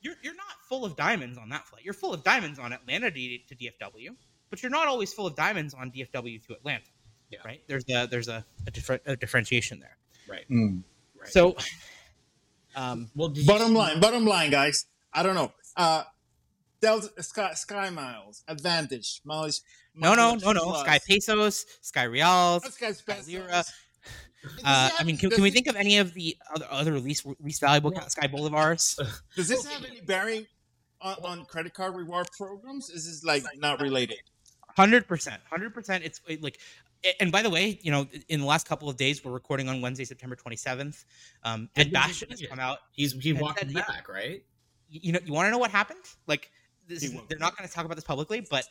[0.00, 1.82] You're, you're not full of diamonds on that flight.
[1.84, 4.10] You're full of diamonds on Atlanta to, to DFW,
[4.50, 6.84] but you're not always full of diamonds on DFW to Atlanta.
[7.30, 7.38] Yeah.
[7.44, 7.62] Right?
[7.66, 9.96] There's a there's a, a different a differentiation there.
[10.28, 10.44] Right.
[10.50, 10.82] Mm.
[11.18, 11.28] Right.
[11.28, 11.56] So,
[12.76, 14.86] um, well, did Bottom see- line, bottom line, guys.
[15.12, 15.52] I don't know.
[15.76, 16.04] Uh,
[16.80, 19.60] Delta Sky, Sky Miles Advantage mileage.
[19.94, 20.64] No, no, no, no.
[20.64, 20.80] plus.
[20.80, 23.20] Sky Pesos, Sky Reals, Oh, Sky's Sky.
[23.26, 23.64] Lira.
[24.64, 27.60] Uh, I mean, can, can we think of any of the other other least least
[27.60, 28.96] valuable Well- Sky Bolivars?
[29.36, 30.46] Does this have any bearing
[31.00, 32.90] on, on credit card reward programs?
[32.90, 34.18] Is this like not related?
[34.76, 36.04] Hundred percent, hundred percent.
[36.04, 36.58] It's it, like,
[37.20, 39.80] and by the way, you know, in the last couple of days, we're recording on
[39.80, 41.04] Wednesday, September twenty seventh.
[41.44, 42.78] Um, Ed Did Bastian has come out.
[42.92, 43.86] He's he walked said, him yeah.
[43.86, 44.42] back, right?
[44.90, 46.00] You know, you want to know what happened?
[46.26, 46.50] Like,
[46.86, 47.28] this He is, won't.
[47.28, 48.64] they're not going to talk about this publicly, but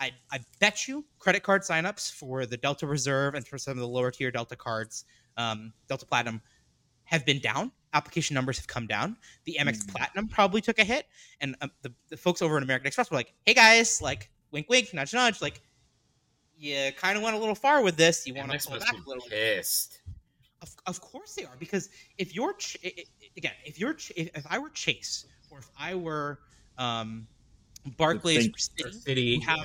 [0.00, 3.78] I I bet you credit card signups for the Delta Reserve and for some of
[3.78, 5.04] the lower tier Delta cards,
[5.36, 6.40] um, Delta Platinum,
[7.04, 7.70] have been down.
[7.92, 9.16] Application numbers have come down.
[9.44, 9.94] The Amex Mm.
[9.94, 11.06] Platinum probably took a hit,
[11.40, 14.68] and um, the, the folks over at American Express were like, "Hey guys, like, wink,
[14.68, 15.60] wink, nudge, nudge, like."
[16.56, 18.28] You kind of went a little far with this.
[18.28, 19.24] You want to pull back a little.
[19.28, 20.00] pissed.
[20.62, 22.78] Of, of course they are because if you're Ch-
[23.36, 26.38] again if you're Ch- if, if I were Chase or if I were
[26.78, 27.26] um,
[27.96, 29.42] Barclays Or Citi.
[29.42, 29.64] have- yeah.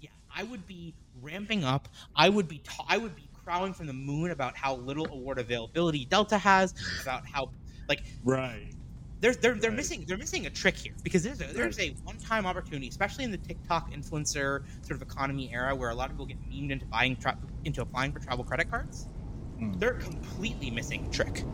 [0.00, 1.88] yeah, I would be ramping up.
[2.14, 5.38] I would be ta- I would be crowing from the moon about how little award
[5.38, 7.50] availability Delta has, about how
[7.88, 8.72] like Right.
[9.20, 9.76] they're they're, they're Right.
[9.76, 13.24] missing they're missing a trick here because there's a, there's a one time opportunity, especially
[13.24, 16.70] in the TikTok influencer sort of economy era where a lot of people get memed
[16.70, 19.08] into buying tra- into applying for travel credit cards.
[19.58, 19.72] Hmm.
[19.78, 21.44] They're completely missing a trick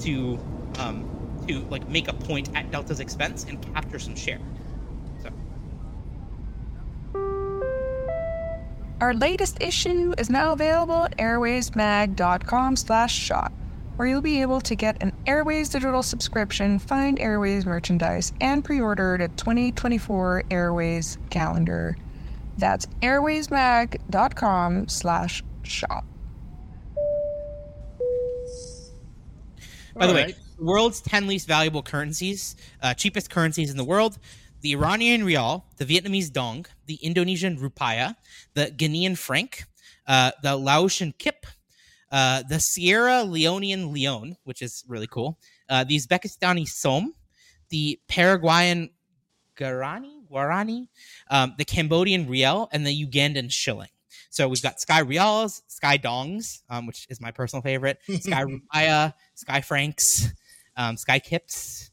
[0.00, 0.38] to
[0.78, 1.08] um,
[1.48, 4.40] to like make a point at Delta's expense and capture some share.
[8.98, 13.52] Our latest issue is now available at airwaysmag.com slash shop,
[13.96, 19.18] where you'll be able to get an Airways digital subscription, find Airways merchandise, and pre-order
[19.18, 21.94] the 2024 Airways calendar.
[22.56, 26.06] That's airwaysmag.com slash shop.
[29.94, 30.36] By the way, Alright.
[30.58, 34.18] world's 10 least valuable currencies, uh, cheapest currencies in the world
[34.66, 38.16] the Iranian rial, the Vietnamese dong, the Indonesian rupiah,
[38.54, 39.64] the Ghanaian franc,
[40.08, 41.46] uh, the Laotian kip,
[42.10, 45.38] uh, the Sierra Leonean leon, which is really cool,
[45.68, 47.14] uh, the Uzbekistani som,
[47.68, 48.90] the Paraguayan
[49.56, 50.88] guarani, guarani,
[51.30, 53.90] um, the Cambodian riel, and the Ugandan shilling.
[54.30, 58.42] So we've got Sky Reals, Sky Dongs, um, which is my personal favorite, Sky
[58.74, 60.26] Rupiah, Sky Franks,
[60.76, 61.92] um, Sky Kips,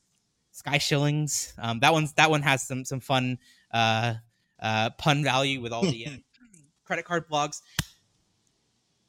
[0.66, 1.54] Sky Shillings.
[1.58, 3.38] Um, that one's that one has some some fun
[3.72, 4.16] uh,
[4.60, 6.10] uh, pun value with all the uh,
[6.86, 7.62] credit card blogs.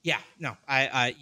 [0.03, 1.15] Yeah, no, I I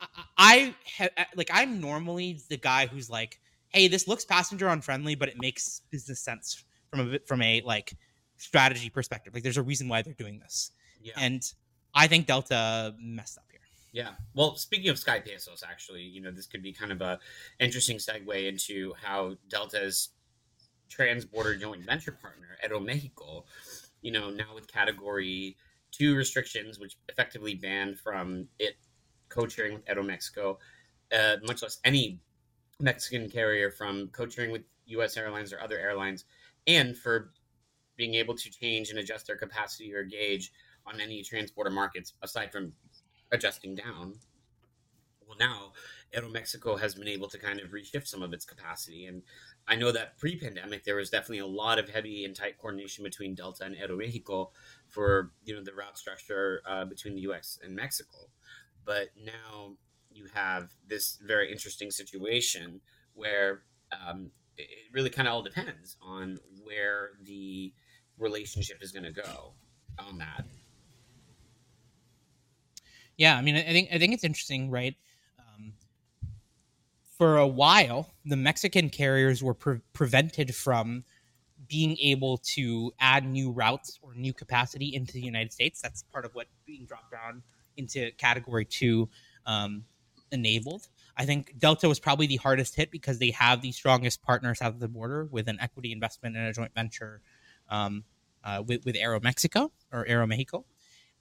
[0.00, 5.14] I, I ha- like I'm normally the guy who's like, hey, this looks passenger unfriendly,
[5.14, 7.94] but it makes business sense from a bit from a like
[8.36, 9.32] strategy perspective.
[9.34, 10.72] Like, there's a reason why they're doing this,
[11.02, 11.14] Yeah.
[11.16, 11.42] and
[11.94, 13.44] I think Delta messed up.
[13.92, 14.10] Yeah.
[14.34, 17.18] Well, speaking of Sky Pesos, actually, you know, this could be kind of a
[17.58, 20.10] interesting segue into how Delta's
[20.88, 23.44] trans-border joint venture partner, Aeromexico,
[24.02, 25.56] you know, now with Category
[25.90, 28.74] Two restrictions, which effectively banned from it
[29.30, 30.58] codesharing with Aeromexico,
[31.12, 32.20] uh, much less any
[32.78, 35.16] Mexican carrier from codesharing with U.S.
[35.16, 36.26] airlines or other airlines,
[36.66, 37.30] and for
[37.96, 40.52] being able to change and adjust their capacity or gauge
[40.86, 42.72] on any trans-border markets aside from
[43.32, 44.14] adjusting down.
[45.26, 45.72] Well, now
[46.14, 49.22] Aeromexico has been able to kind of reshift some of its capacity, and
[49.66, 53.34] I know that pre-pandemic there was definitely a lot of heavy and tight coordination between
[53.34, 54.50] Delta and Aeromexico
[54.88, 57.58] for you know the route structure uh, between the U.S.
[57.62, 58.30] and Mexico,
[58.84, 59.76] but now
[60.10, 62.80] you have this very interesting situation
[63.14, 63.62] where
[63.92, 67.72] um, it really kind of all depends on where the
[68.18, 69.52] relationship is going to go
[69.98, 70.44] on that.
[73.18, 74.94] Yeah, I mean, I think I think it's interesting, right?
[75.38, 75.74] Um,
[77.18, 81.04] for a while, the Mexican carriers were pre- prevented from
[81.68, 85.82] being able to add new routes or new capacity into the United States.
[85.82, 87.42] That's part of what being dropped down
[87.76, 89.08] into Category Two
[89.46, 89.84] um,
[90.30, 90.86] enabled.
[91.16, 94.72] I think Delta was probably the hardest hit because they have the strongest partners out
[94.72, 97.20] of the border with an equity investment and a joint venture
[97.68, 98.04] um,
[98.44, 100.62] uh, with with Aeromexico or Aeromexico,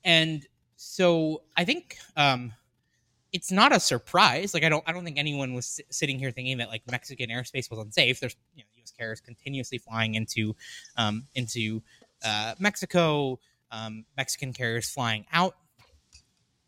[0.03, 0.45] and
[0.77, 2.53] so I think um,
[3.33, 4.53] it's not a surprise.
[4.53, 7.69] Like I don't I don't think anyone was sitting here thinking that like Mexican airspace
[7.69, 8.19] was unsafe.
[8.19, 8.91] There's you know U.S.
[8.91, 10.55] carriers continuously flying into
[10.95, 11.81] um, into
[12.23, 13.39] uh, Mexico.
[13.71, 15.55] Um, Mexican carriers flying out.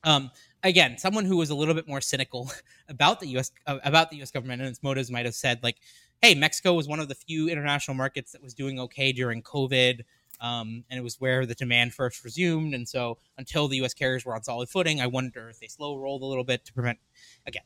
[0.03, 0.31] Um,
[0.63, 2.51] again, someone who was a little bit more cynical
[2.89, 3.51] about the U.S.
[3.67, 4.31] Uh, about the U.S.
[4.31, 5.77] government and its motives might have said like,
[6.19, 10.01] "Hey, Mexico was one of the few international markets that was doing okay during COVID."
[10.41, 12.73] Um, and it was where the demand first resumed.
[12.73, 13.93] And so, until the U.S.
[13.93, 16.73] carriers were on solid footing, I wonder if they slow rolled a little bit to
[16.73, 16.99] prevent.
[17.45, 17.63] Again,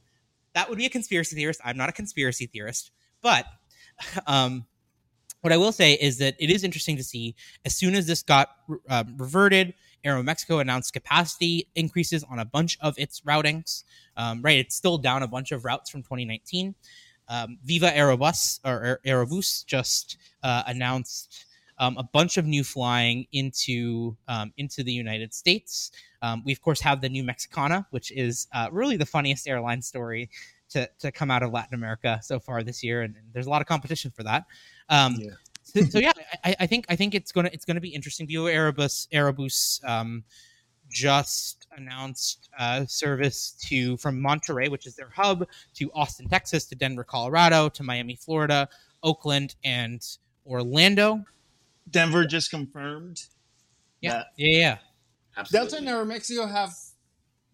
[0.53, 1.61] that would be a conspiracy theorist.
[1.63, 3.45] I'm not a conspiracy theorist, but
[4.27, 4.65] um,
[5.41, 8.23] what I will say is that it is interesting to see as soon as this
[8.23, 8.49] got
[8.89, 9.73] um, reverted,
[10.05, 13.83] Aeromexico announced capacity increases on a bunch of its routings.
[14.15, 16.75] Um, right, it's still down a bunch of routes from 2019.
[17.29, 21.45] Um, Viva Aerobus or Aerobus just uh, announced
[21.79, 25.91] um, a bunch of new flying into um, into the United States.
[26.21, 29.81] Um, we of course have the new Mexicana, which is uh, really the funniest airline
[29.81, 30.29] story
[30.69, 33.49] to, to come out of Latin America so far this year, and, and there's a
[33.49, 34.45] lot of competition for that.
[34.89, 35.31] Um, Yeah.
[35.63, 36.11] so, so yeah,
[36.43, 38.27] I, I think I think it's gonna it's gonna be interesting.
[38.27, 40.23] Viva Aerobus Aerobus um,
[40.89, 46.75] just announced uh, service to from Monterrey, which is their hub, to Austin, Texas, to
[46.75, 48.69] Denver, Colorado, to Miami, Florida,
[49.01, 50.05] Oakland, and
[50.45, 51.23] Orlando.
[51.89, 53.21] Denver just confirmed.
[54.01, 54.77] Yeah, that yeah, yeah.
[55.37, 55.69] Absolutely.
[55.69, 56.71] Delta and Aeromexico have.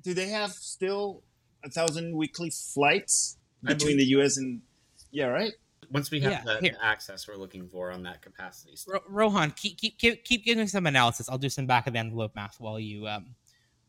[0.01, 1.23] Do they have still
[1.63, 4.37] a thousand weekly flights between the U.S.
[4.37, 4.61] and?
[5.11, 5.53] Yeah, right.
[5.91, 8.75] Once we have Yeah, the, the access we're looking for on that capacity.
[8.87, 11.27] Ro- Rohan, keep keep keep keep giving some analysis.
[11.29, 13.35] I'll do some back of the envelope math while you um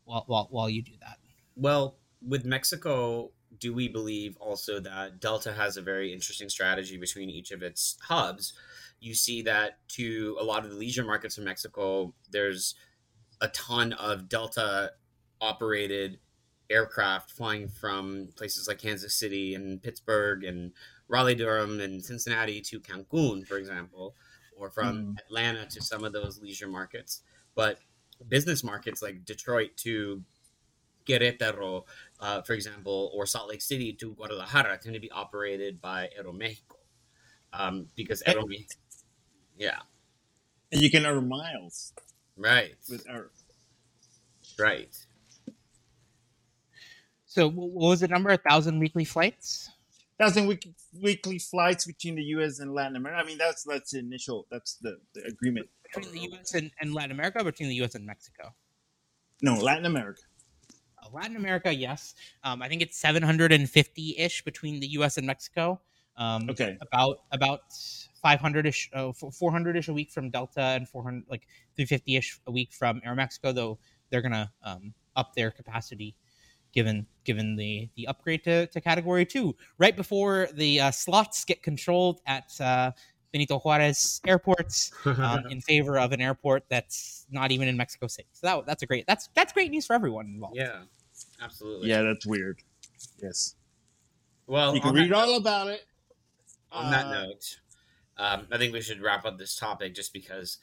[0.03, 1.17] while while while you do that.
[1.55, 7.29] Well, with Mexico, do we believe also that Delta has a very interesting strategy between
[7.29, 8.53] each of its hubs?
[9.01, 12.75] You see that to a lot of the leisure markets in Mexico, there's
[13.41, 14.91] a ton of Delta
[15.41, 16.19] operated
[16.69, 20.71] aircraft flying from places like Kansas City and Pittsburgh and
[21.07, 24.15] Raleigh Durham and Cincinnati to Cancun, for example,
[24.55, 27.23] or from Atlanta to some of those leisure markets.
[27.55, 27.79] But
[28.29, 30.23] business markets like Detroit to
[31.05, 31.83] Querétaro,
[32.19, 36.77] uh, for example, or Salt Lake City to Guadalajara tend to be operated by Aeromexico.
[37.53, 38.77] Um, because Aeromexico,
[39.61, 39.79] yeah,
[40.71, 41.93] And you can earn miles
[42.37, 43.29] right, with Aero.
[44.59, 44.89] right.
[47.25, 48.29] So what was the number?
[48.29, 49.69] A thousand weekly flights.
[50.19, 50.67] thousand week,
[51.01, 52.59] weekly flights between the U.S.
[52.59, 53.21] and Latin America.
[53.23, 54.47] I mean, that's that's the initial.
[54.51, 55.69] That's the, the agreement.
[55.93, 56.53] between the U.S.
[56.53, 57.95] And, and Latin America, between the U.S.
[57.95, 58.53] and Mexico.
[59.41, 60.21] No, Latin America.
[61.01, 62.13] Uh, Latin America, yes.
[62.43, 65.17] Um, I think it's 750 ish between the U.S.
[65.17, 65.79] and Mexico.
[66.17, 66.77] Um, Okay.
[66.81, 67.61] About about
[68.21, 72.51] 500 ish, uh, 400 ish a week from Delta, and 400 like 350 ish a
[72.51, 73.53] week from Aeromexico.
[73.53, 76.15] Though they're gonna um, up their capacity
[76.73, 81.61] given given the the upgrade to, to category two right before the uh, slots get
[81.61, 82.91] controlled at uh,
[83.31, 88.27] Benito Juarez airports um, in favor of an airport that's not even in Mexico City.
[88.33, 90.57] So that, that's a great that's that's great news for everyone involved.
[90.57, 90.81] Yeah,
[91.41, 91.89] absolutely.
[91.89, 92.61] Yeah, that's weird.
[93.21, 93.55] Yes.
[94.47, 95.85] Well, you can read that, all about it.
[96.71, 97.59] on that Uh, note,
[98.17, 100.57] um, I think we should wrap up this topic just because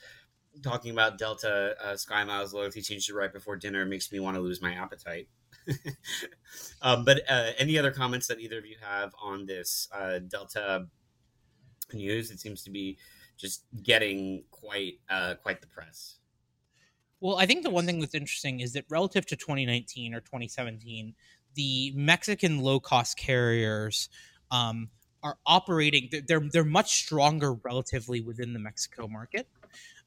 [0.62, 4.40] talking about Delta uh, Sky Miles loyalty changes right before dinner makes me want to
[4.40, 5.28] lose my appetite.
[6.82, 10.86] um, but uh, any other comments that either of you have on this uh, Delta
[11.92, 12.30] news?
[12.30, 12.98] It seems to be
[13.36, 16.16] just getting quite uh, quite the press.
[17.20, 21.14] Well, I think the one thing that's interesting is that relative to 2019 or 2017,
[21.54, 24.08] the Mexican low cost carriers
[24.50, 24.90] um,
[25.22, 26.08] are operating.
[26.26, 29.48] they're- They're much stronger relatively within the Mexico market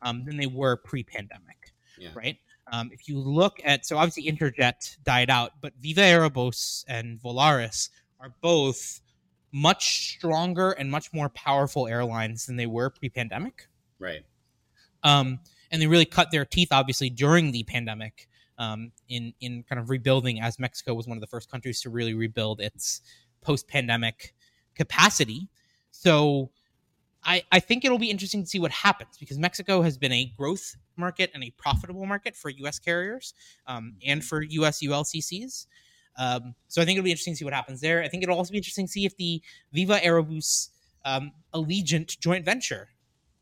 [0.01, 1.73] um, than they were pre-pandemic.
[1.97, 2.09] Yeah.
[2.13, 2.37] Right.
[2.71, 7.89] Um, if you look at so obviously Interjet died out, but Viva Aerobus and Volaris
[8.19, 9.01] are both
[9.51, 13.67] much stronger and much more powerful airlines than they were pre-pandemic
[13.99, 14.23] Right.
[15.03, 15.39] um,
[15.69, 19.89] and they really cut their teeth obviously during the pandemic um, in in kind of
[19.89, 23.01] rebuilding as Mexico was one of the first countries to really rebuild its
[23.41, 24.33] post pandemic
[24.75, 25.49] capacity.
[25.91, 26.51] So
[27.23, 30.31] I I think it'll be interesting to see what happens because Mexico has been a
[30.37, 32.79] growth market and a profitable market for U.S.
[32.79, 33.33] carriers
[33.67, 34.81] um, and for U.S.
[34.81, 35.67] ULCCs.
[36.17, 38.03] Um, so I think it'll be interesting to see what happens there.
[38.03, 39.41] I think it'll also be interesting to see if the
[39.71, 40.69] Viva Aerobus
[41.05, 42.89] um, Allegiant joint venture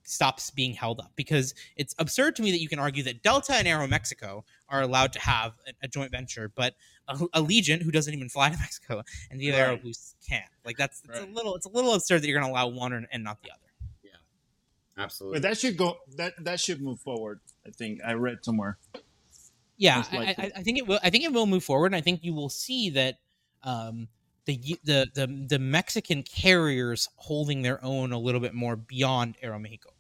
[0.09, 3.53] stops being held up because it's absurd to me that you can argue that Delta
[3.53, 6.75] and Aeromexico are allowed to have a, a joint venture, but
[7.07, 9.81] a, Allegiant, who doesn't even fly to Mexico, and Viva Right.
[9.83, 10.45] Aerobus can't.
[10.65, 11.29] Like that's it's Right.
[11.29, 13.41] a little it's a little absurd that you're going to allow one or, and not
[13.43, 13.61] the other.
[14.03, 14.11] Yeah,
[14.97, 15.39] absolutely.
[15.39, 15.97] But that should go.
[16.17, 17.39] That that should move forward.
[17.65, 18.77] I think I read somewhere.
[19.77, 20.35] Yeah, I.
[20.37, 20.99] I, I think it will.
[21.03, 23.19] I think it will move forward, and I think you will see that
[23.63, 24.09] um,
[24.45, 29.91] the the the the Mexican carriers holding their own a little bit more beyond Aeromexico,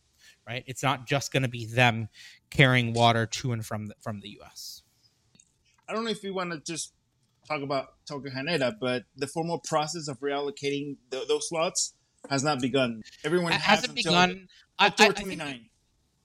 [0.47, 0.63] right?
[0.67, 2.09] It's not just going to be them
[2.49, 4.83] carrying water to and from the, from the U.S.
[5.87, 6.93] I don't know if you want to just
[7.47, 11.93] talk about Tokyo Haneda, but the formal process of reallocating th- those slots
[12.29, 13.01] has not begun.
[13.23, 14.47] Everyone It has hasn't until begun.
[14.77, 15.65] I, I, I October think- 29.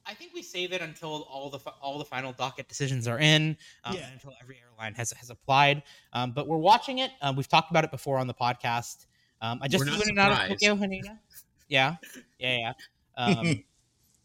[0.07, 3.57] I think we save it until all the all the final docket decisions are in,
[3.85, 4.11] um, Yeah.
[4.13, 5.83] until every airline has has applied.
[6.13, 7.11] Um, but we're watching it.
[7.23, 9.07] Um, we've talked about it before on the podcast.
[9.41, 10.49] Um, I just We're not flew in and out of.
[10.61, 11.19] Tokyo Haneda.
[11.71, 11.97] Yeah,
[12.39, 12.73] yeah,
[13.17, 13.55] yeah.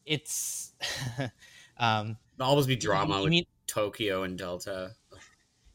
[0.10, 0.72] It's
[1.78, 4.95] um, There'll always be drama You, with mean Tokyo and Delta.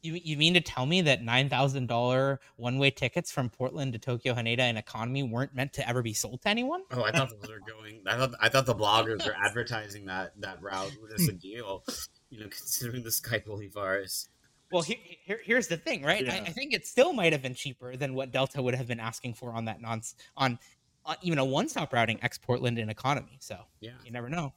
[0.02, 3.92] you, you mean to tell me that nine thousand dollar one way tickets from Portland
[3.92, 6.82] to Tokyo Haneda in economy weren't meant to ever be sold to anyone?
[6.90, 8.02] Oh, I thought those were going.
[8.08, 11.84] I thought I thought the bloggers were advertising that that route as a deal.
[12.30, 14.26] You know, considering the Sky Bolivares.
[14.72, 16.28] Well, here, here, here's the thing, right?
[16.28, 18.98] I, I think it still might have been cheaper than what Delta would have been
[18.98, 20.02] asking for on that non
[20.36, 20.58] on,
[21.06, 23.36] on even a one stop routing ex Portland in economy.
[23.40, 23.92] So Yeah.
[24.04, 24.52] you never know.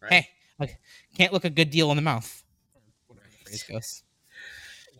[0.00, 0.26] Right.
[0.58, 0.76] Hey,
[1.16, 2.44] can't look a good deal in the mouth.
[3.06, 4.02] Whatever the phrase goes.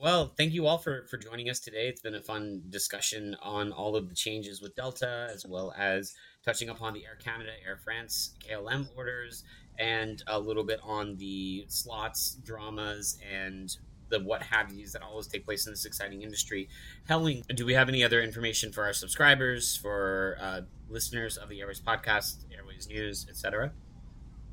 [0.01, 1.87] Well, thank you all for for joining us today.
[1.89, 6.15] It's been a fun discussion on all of the changes with Delta, as well as
[6.45, 9.45] touching upon the Air Canada, Air France, KLM orders,
[9.79, 13.77] and a little bit on the slots, dramas, and
[14.13, 16.69] the what have yous that always take place in this exciting industry.
[17.11, 21.61] Helwing, do we have any other information for our subscribers, for uh, listeners of the
[21.61, 23.73] Airways podcast, Airways News, etc.?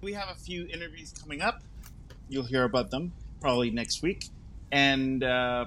[0.01, 1.61] We have a few interviews coming up.
[2.29, 4.29] You'll hear about them probably next week.
[4.71, 5.65] And uh,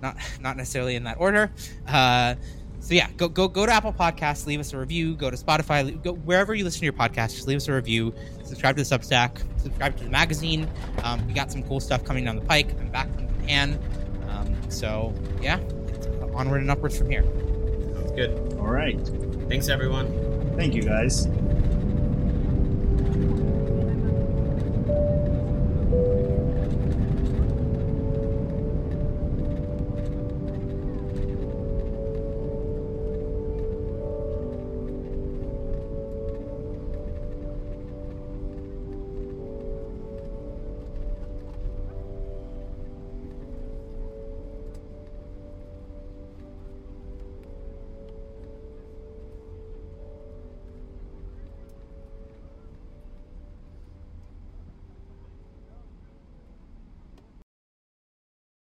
[0.00, 1.50] not not necessarily in that order.
[1.88, 2.36] Uh,
[2.84, 5.14] so yeah, go go go to Apple Podcasts, leave us a review.
[5.14, 7.72] Go to Spotify, leave- go wherever you listen to your podcast, just leave us a
[7.72, 8.12] review.
[8.44, 10.68] Subscribe to the Substack, subscribe to the magazine.
[11.02, 12.68] Um, we got some cool stuff coming down the pike.
[12.78, 13.78] I'm back from Japan,
[14.28, 15.58] um, so yeah,
[16.34, 17.22] onward and upwards from here.
[17.94, 18.58] Sounds good.
[18.58, 19.00] All right.
[19.48, 20.54] Thanks everyone.
[20.56, 21.26] Thank you, guys.